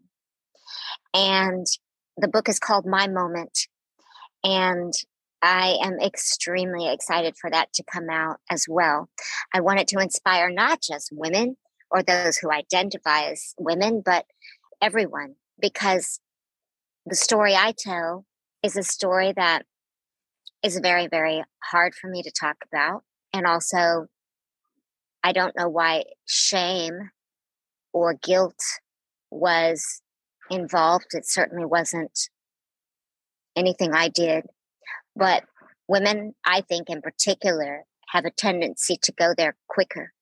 And 1.15 1.67
the 2.17 2.29
book 2.29 2.49
is 2.49 2.59
called 2.59 2.87
My 2.87 3.07
Moment. 3.07 3.67
And 4.45 4.93
I 5.41 5.79
am 5.83 6.01
extremely 6.01 6.93
excited 6.93 7.37
for 7.41 7.51
that 7.51 7.73
to 7.75 7.85
come 7.85 8.11
out 8.11 8.39
as 8.51 8.67
well. 8.69 9.09
I 9.55 9.61
want 9.61 9.81
it 9.81 9.89
to 9.89 10.01
inspire 10.01 10.51
not 10.51 10.81
just 10.83 11.11
women 11.13 11.57
or 11.91 12.03
those 12.03 12.39
who 12.39 12.51
identify 12.51 13.27
as 13.27 13.55
women, 13.59 14.03
but 14.05 14.27
everyone, 14.83 15.37
because 15.61 16.21
the 17.07 17.15
story 17.15 17.55
I 17.55 17.73
tell 17.77 18.27
is 18.63 18.77
a 18.77 18.83
story 18.83 19.33
that 19.33 19.65
is 20.63 20.79
very, 20.79 21.07
very 21.07 21.43
hard 21.63 21.95
for 21.95 22.09
me 22.09 22.23
to 22.23 22.31
talk 22.31 22.57
about. 22.73 23.03
And 23.33 23.47
also, 23.47 24.07
I 25.23 25.33
don't 25.33 25.57
know 25.57 25.69
why 25.69 26.05
shame 26.27 27.11
or 27.93 28.15
guilt 28.15 28.61
was 29.31 30.03
involved. 30.51 31.07
It 31.13 31.29
certainly 31.29 31.65
wasn't 31.65 32.29
anything 33.57 33.93
I 33.93 34.09
did. 34.09 34.47
But 35.17 35.45
women, 35.89 36.35
I 36.45 36.61
think 36.63 36.89
in 36.89 37.03
particular, 37.03 37.85
have 38.09 38.25
a 38.25 38.31
tendency 38.31 38.97
to 39.03 39.13
go 39.13 39.35
there 39.37 39.57
quicker. 39.69 40.13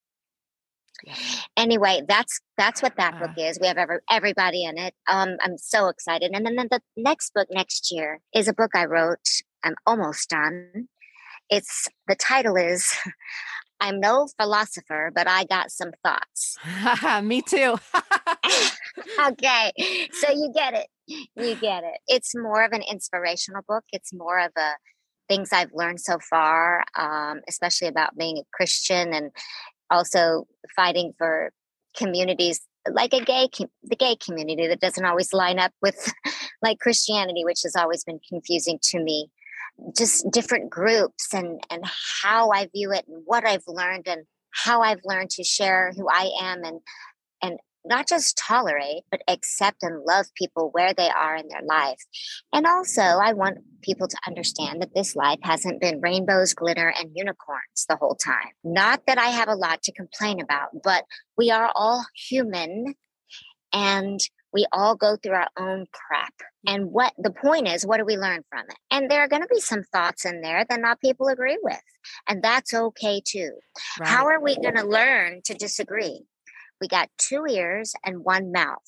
Anyway, 1.56 2.02
that's 2.08 2.40
that's 2.56 2.82
what 2.82 2.96
that 2.96 3.18
book 3.18 3.32
is. 3.36 3.58
We 3.60 3.66
have 3.66 3.76
every, 3.76 3.98
everybody 4.10 4.64
in 4.64 4.78
it. 4.78 4.94
Um, 5.08 5.36
I'm 5.40 5.58
so 5.58 5.88
excited. 5.88 6.32
And 6.32 6.46
then, 6.46 6.56
then 6.56 6.68
the 6.70 6.80
next 6.96 7.34
book 7.34 7.48
next 7.50 7.92
year 7.92 8.20
is 8.34 8.48
a 8.48 8.54
book 8.54 8.70
I 8.74 8.86
wrote. 8.86 9.28
I'm 9.66 9.74
almost 9.84 10.30
done. 10.30 10.88
It's 11.50 11.88
the 12.06 12.14
title 12.14 12.56
is 12.56 12.94
I'm 13.80 14.00
no 14.00 14.28
philosopher, 14.40 15.10
but 15.14 15.28
I 15.28 15.44
got 15.44 15.70
some 15.70 15.90
thoughts. 16.04 16.56
Me 17.22 17.42
too. 17.42 17.76
okay. 19.28 19.72
So 20.12 20.30
you 20.30 20.52
get 20.54 20.74
it. 20.74 20.86
You 21.06 21.56
get 21.56 21.84
it. 21.84 21.98
It's 22.08 22.34
more 22.34 22.64
of 22.64 22.72
an 22.72 22.82
inspirational 22.88 23.62
book. 23.68 23.84
It's 23.92 24.12
more 24.12 24.38
of 24.38 24.52
a 24.56 24.72
things 25.28 25.52
I've 25.52 25.72
learned 25.74 26.00
so 26.00 26.18
far, 26.18 26.84
um, 26.96 27.40
especially 27.48 27.88
about 27.88 28.16
being 28.16 28.38
a 28.38 28.44
Christian 28.52 29.12
and 29.12 29.32
also 29.90 30.46
fighting 30.76 31.12
for 31.18 31.50
communities 31.96 32.60
like 32.92 33.12
a 33.12 33.20
gay 33.20 33.48
the 33.82 33.96
gay 33.96 34.16
community 34.16 34.68
that 34.68 34.80
doesn't 34.80 35.04
always 35.04 35.32
line 35.32 35.58
up 35.58 35.72
with 35.82 36.12
like 36.62 36.78
Christianity, 36.78 37.44
which 37.44 37.62
has 37.64 37.74
always 37.74 38.04
been 38.04 38.20
confusing 38.28 38.78
to 38.90 39.00
me 39.00 39.28
just 39.96 40.30
different 40.30 40.70
groups 40.70 41.32
and 41.32 41.60
and 41.70 41.84
how 42.22 42.50
I 42.50 42.68
view 42.74 42.92
it 42.92 43.06
and 43.08 43.22
what 43.24 43.46
I've 43.46 43.64
learned 43.66 44.06
and 44.08 44.24
how 44.50 44.82
I've 44.82 45.00
learned 45.04 45.30
to 45.30 45.44
share 45.44 45.92
who 45.96 46.08
I 46.08 46.30
am 46.40 46.64
and 46.64 46.80
and 47.42 47.58
not 47.84 48.08
just 48.08 48.36
tolerate 48.36 49.04
but 49.10 49.22
accept 49.28 49.82
and 49.82 50.02
love 50.04 50.26
people 50.34 50.70
where 50.72 50.92
they 50.92 51.08
are 51.08 51.36
in 51.36 51.48
their 51.48 51.62
life. 51.62 52.02
And 52.52 52.66
also 52.66 53.02
I 53.02 53.32
want 53.32 53.58
people 53.82 54.08
to 54.08 54.16
understand 54.26 54.82
that 54.82 54.94
this 54.94 55.14
life 55.14 55.38
hasn't 55.42 55.80
been 55.80 56.00
rainbows, 56.00 56.54
glitter 56.54 56.92
and 56.98 57.12
unicorns 57.14 57.86
the 57.88 57.96
whole 57.96 58.16
time. 58.16 58.50
Not 58.64 59.02
that 59.06 59.18
I 59.18 59.28
have 59.28 59.48
a 59.48 59.54
lot 59.54 59.82
to 59.84 59.92
complain 59.92 60.40
about, 60.40 60.70
but 60.82 61.04
we 61.36 61.50
are 61.50 61.70
all 61.74 62.04
human 62.14 62.94
and 63.72 64.20
we 64.56 64.66
all 64.72 64.96
go 64.96 65.16
through 65.16 65.34
our 65.34 65.50
own 65.58 65.84
crap. 65.92 66.32
And 66.66 66.90
what 66.90 67.12
the 67.18 67.30
point 67.30 67.68
is, 67.68 67.84
what 67.84 67.98
do 67.98 68.06
we 68.06 68.16
learn 68.16 68.42
from 68.50 68.64
it? 68.70 68.76
And 68.90 69.10
there 69.10 69.20
are 69.20 69.28
going 69.28 69.42
to 69.42 69.48
be 69.48 69.60
some 69.60 69.82
thoughts 69.92 70.24
in 70.24 70.40
there 70.40 70.64
that 70.66 70.80
not 70.80 70.98
people 71.02 71.28
agree 71.28 71.58
with. 71.62 71.82
And 72.26 72.42
that's 72.42 72.72
okay 72.72 73.20
too. 73.22 73.52
Right. 74.00 74.08
How 74.08 74.26
are 74.26 74.42
we 74.42 74.56
going 74.56 74.76
to 74.76 74.86
learn 74.86 75.42
to 75.44 75.54
disagree? 75.54 76.22
We 76.80 76.88
got 76.88 77.10
two 77.18 77.44
ears 77.46 77.92
and 78.02 78.24
one 78.24 78.50
mouth. 78.50 78.78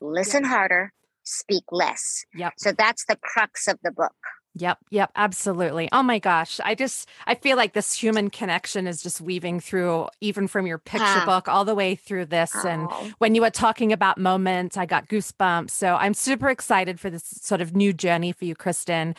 Listen 0.00 0.42
harder, 0.42 0.94
speak 1.22 1.64
less. 1.70 2.24
Yep. 2.34 2.54
So 2.56 2.72
that's 2.72 3.04
the 3.04 3.18
crux 3.20 3.68
of 3.68 3.78
the 3.82 3.92
book. 3.92 4.16
Yep, 4.56 4.78
yep, 4.90 5.12
absolutely. 5.14 5.88
Oh 5.92 6.02
my 6.02 6.18
gosh. 6.18 6.58
I 6.64 6.74
just 6.74 7.08
I 7.26 7.36
feel 7.36 7.56
like 7.56 7.72
this 7.72 7.94
human 7.94 8.30
connection 8.30 8.88
is 8.88 9.00
just 9.00 9.20
weaving 9.20 9.60
through 9.60 10.08
even 10.20 10.48
from 10.48 10.66
your 10.66 10.78
picture 10.78 11.04
yeah. 11.04 11.24
book 11.24 11.46
all 11.46 11.64
the 11.64 11.74
way 11.74 11.94
through 11.94 12.26
this 12.26 12.50
oh. 12.56 12.68
and 12.68 12.90
when 13.18 13.36
you 13.36 13.42
were 13.42 13.50
talking 13.50 13.92
about 13.92 14.18
moments, 14.18 14.76
I 14.76 14.86
got 14.86 15.08
goosebumps. 15.08 15.70
So 15.70 15.94
I'm 15.94 16.14
super 16.14 16.48
excited 16.48 16.98
for 16.98 17.10
this 17.10 17.24
sort 17.24 17.60
of 17.60 17.76
new 17.76 17.92
journey 17.92 18.32
for 18.32 18.44
you, 18.44 18.56
Kristin. 18.56 19.16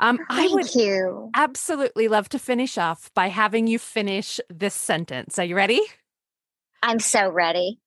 Um 0.00 0.18
Thank 0.30 0.52
I 0.52 0.54
would 0.54 0.74
you. 0.74 1.30
absolutely 1.34 2.08
love 2.08 2.28
to 2.30 2.38
finish 2.38 2.76
off 2.76 3.10
by 3.14 3.28
having 3.28 3.66
you 3.66 3.78
finish 3.78 4.38
this 4.50 4.74
sentence. 4.74 5.38
Are 5.38 5.44
you 5.44 5.56
ready? 5.56 5.80
I'm 6.82 6.98
so 6.98 7.30
ready. 7.30 7.80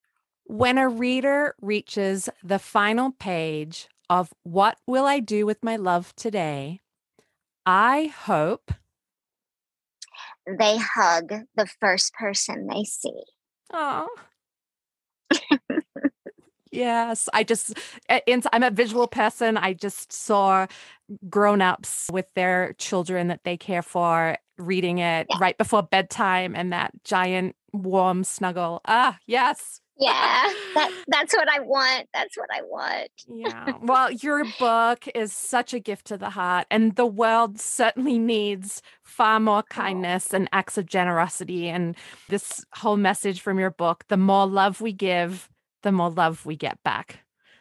When 0.46 0.80
a 0.80 0.90
reader 0.90 1.54
reaches 1.62 2.28
the 2.44 2.58
final 2.58 3.12
page 3.12 3.88
of 4.10 4.34
What 4.44 4.80
Will 4.88 5.06
I 5.06 5.20
Do 5.20 5.46
with 5.46 5.64
My 5.64 5.76
Love 5.76 6.16
Today? 6.16 6.82
I 7.70 8.14
hope 8.18 8.72
they 10.48 10.78
hug 10.78 11.34
the 11.58 11.68
first 11.82 12.14
person 12.14 12.66
they 12.66 12.86
see. 12.86 13.24
Oh. 13.74 14.08
yes, 16.72 17.28
I 17.34 17.44
just 17.44 17.78
I'm 18.10 18.64
a 18.64 18.72
visual 18.72 19.10
person. 19.10 19.58
I 19.58 19.74
just 19.74 20.14
saw 20.14 20.68
grown-ups 21.30 22.08
with 22.10 22.34
their 22.36 22.72
children 22.78 23.28
that 23.28 23.44
they 23.44 23.58
care 23.58 23.82
for 23.82 24.38
reading 24.58 25.00
it 25.00 25.28
yeah. 25.30 25.38
right 25.42 25.58
before 25.58 25.84
bedtime 25.84 26.56
and 26.56 26.72
that 26.72 26.94
giant 27.04 27.58
warm 27.74 28.24
snuggle. 28.24 28.80
Ah, 28.86 29.20
yes 29.28 29.82
yeah 30.00 30.52
that 30.76 30.92
that's 31.08 31.34
what 31.34 31.50
i 31.50 31.60
want 31.60 32.08
that's 32.14 32.38
what 32.38 32.50
i 32.54 32.62
want. 32.64 33.10
Yeah 33.28 33.74
well 33.82 34.12
your 34.12 34.44
book 34.60 35.06
is 35.16 35.34
such 35.34 35.74
a 35.74 35.80
gift 35.80 36.08
to 36.08 36.18
the 36.18 36.32
heart 36.32 36.68
and 36.70 36.96
the 36.96 37.06
world 37.06 37.60
certainly 37.60 38.20
needs 38.20 38.82
far 39.04 39.40
more 39.40 39.64
kindness 39.64 40.34
and 40.34 40.48
acts 40.52 40.78
of 40.78 40.86
generosity 40.86 41.68
and 41.68 41.96
this 42.30 42.66
whole 42.76 42.98
message 42.98 43.42
from 43.42 43.60
your 43.60 43.72
book 43.72 44.06
the 44.08 44.18
more 44.18 44.46
love 44.46 44.82
we 44.82 44.94
give 44.94 45.50
the 45.84 45.92
more 45.92 46.10
love 46.10 46.46
we 46.46 46.56
get 46.56 46.82
back. 46.84 47.20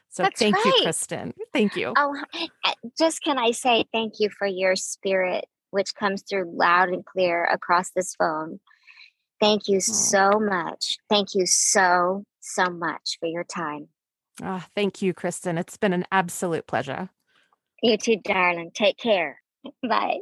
So 0.09 0.23
that's 0.23 0.39
thank 0.39 0.57
right. 0.57 0.65
you 0.65 0.87
kristin. 0.87 1.33
Thank 1.53 1.77
you. 1.77 1.93
Oh 1.97 2.17
eh, 2.35 2.73
just 2.99 3.23
can 3.23 3.39
i 3.39 3.51
say 3.51 3.85
thank 3.93 4.15
you 4.19 4.31
for 4.31 4.47
your 4.47 4.77
spirit 4.77 5.47
which 5.71 5.95
comes 5.95 6.23
through 6.23 6.51
loud 6.57 6.89
and 6.89 7.05
clear 7.05 7.45
across 7.45 7.91
this 7.91 8.15
phone 8.15 8.61
Thank 9.41 9.69
you 9.69 9.81
so 9.81 10.41
much. 10.41 10.99
Thank 11.11 11.35
you 11.35 11.47
so, 11.47 12.25
so 12.41 12.71
much 12.71 13.19
for 13.21 13.27
your 13.27 13.45
time. 13.45 13.89
Oh, 14.43 14.65
thank 14.75 15.03
you, 15.03 15.15
Kristin. 15.15 15.59
It's 15.59 15.77
been 15.77 15.93
an 15.93 16.05
absolute 16.11 16.67
pleasure. 16.67 17.11
You 17.83 17.97
too, 17.97 18.17
darling. 18.17 18.71
Take 18.75 18.99
care. 18.99 19.43
Bye. 19.87 20.19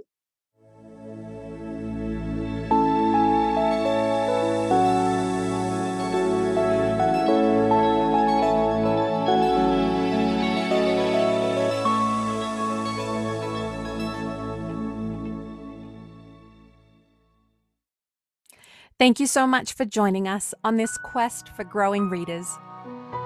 Thank 18.98 19.18
you 19.18 19.26
so 19.26 19.44
much 19.46 19.72
for 19.72 19.85
joining 19.85 20.28
us 20.28 20.54
on 20.62 20.76
this 20.76 20.96
quest 20.98 21.48
for 21.57 21.64
growing 21.64 22.09
readers. 22.11 22.46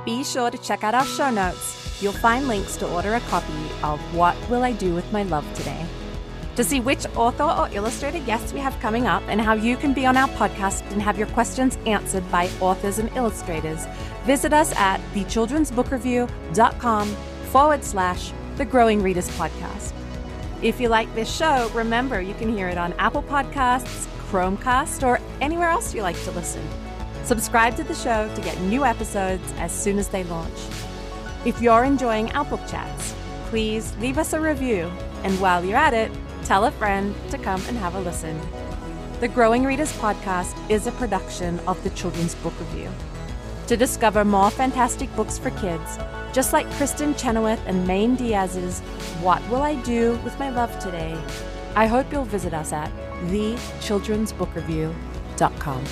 Be 0.06 0.24
sure 0.24 0.50
to 0.50 0.56
check 0.56 0.82
out 0.82 0.94
our 0.94 1.04
show 1.04 1.30
notes. 1.30 2.02
You'll 2.02 2.14
find 2.14 2.48
links 2.48 2.78
to 2.78 2.88
order 2.90 3.14
a 3.16 3.20
copy 3.20 3.52
of 3.82 4.00
What 4.14 4.34
Will 4.48 4.62
I 4.62 4.72
Do 4.72 4.94
with 4.94 5.12
My 5.12 5.24
Love 5.24 5.44
Today? 5.54 5.84
To 6.56 6.64
see 6.64 6.80
which 6.80 7.04
author 7.14 7.44
or 7.44 7.68
illustrator 7.72 8.20
guests 8.20 8.54
we 8.54 8.60
have 8.60 8.80
coming 8.80 9.06
up 9.06 9.22
and 9.28 9.42
how 9.42 9.52
you 9.52 9.76
can 9.76 9.92
be 9.92 10.06
on 10.06 10.16
our 10.16 10.28
podcast 10.30 10.90
and 10.90 11.02
have 11.02 11.18
your 11.18 11.26
questions 11.28 11.76
answered 11.84 12.24
by 12.32 12.48
authors 12.60 12.98
and 12.98 13.14
illustrators, 13.14 13.84
visit 14.24 14.54
us 14.54 14.74
at 14.74 15.02
thechildrensbookreview.com 15.12 17.08
forward 17.52 17.84
slash 17.84 18.32
the 18.56 18.64
Growing 18.64 19.02
Readers 19.02 19.28
Podcast. 19.36 19.92
If 20.62 20.80
you 20.80 20.88
like 20.88 21.14
this 21.14 21.30
show, 21.32 21.70
remember 21.74 22.22
you 22.22 22.32
can 22.34 22.52
hear 22.56 22.68
it 22.68 22.78
on 22.78 22.94
Apple 22.94 23.22
Podcasts, 23.22 24.08
Chromecast, 24.30 25.02
or 25.06 25.20
anywhere 25.40 25.68
else 25.68 25.94
you 25.94 26.02
like 26.02 26.20
to 26.24 26.30
listen. 26.32 26.62
Subscribe 27.24 27.76
to 27.76 27.84
the 27.84 27.94
show 27.94 28.32
to 28.34 28.40
get 28.40 28.60
new 28.62 28.84
episodes 28.84 29.52
as 29.58 29.72
soon 29.72 29.98
as 29.98 30.08
they 30.08 30.24
launch. 30.24 30.58
If 31.44 31.60
you're 31.60 31.84
enjoying 31.84 32.30
our 32.32 32.44
book 32.44 32.60
chats, 32.68 33.14
please 33.46 33.96
leave 33.98 34.18
us 34.18 34.32
a 34.32 34.40
review. 34.40 34.90
And 35.24 35.40
while 35.40 35.64
you're 35.64 35.76
at 35.76 35.94
it, 35.94 36.10
tell 36.44 36.64
a 36.64 36.70
friend 36.70 37.14
to 37.30 37.38
come 37.38 37.62
and 37.68 37.76
have 37.78 37.94
a 37.94 38.00
listen. 38.00 38.40
The 39.20 39.28
Growing 39.28 39.64
Readers 39.64 39.92
Podcast 39.94 40.54
is 40.70 40.86
a 40.86 40.92
production 40.92 41.58
of 41.66 41.82
the 41.82 41.90
Children's 41.90 42.34
Book 42.36 42.58
Review. 42.60 42.90
To 43.66 43.76
discover 43.76 44.24
more 44.24 44.50
fantastic 44.50 45.14
books 45.16 45.38
for 45.38 45.50
kids, 45.50 45.98
just 46.32 46.52
like 46.52 46.66
Kristin 46.70 47.18
Chenoweth 47.18 47.60
and 47.66 47.86
Maine 47.86 48.14
Diaz's 48.14 48.80
What 49.20 49.46
Will 49.48 49.62
I 49.62 49.74
Do 49.82 50.18
with 50.24 50.38
My 50.38 50.50
Love 50.50 50.78
Today, 50.78 51.18
I 51.74 51.86
hope 51.86 52.12
you'll 52.12 52.24
visit 52.24 52.54
us 52.54 52.72
at 52.72 52.90
thechildrensbookreview.com. 53.26 55.82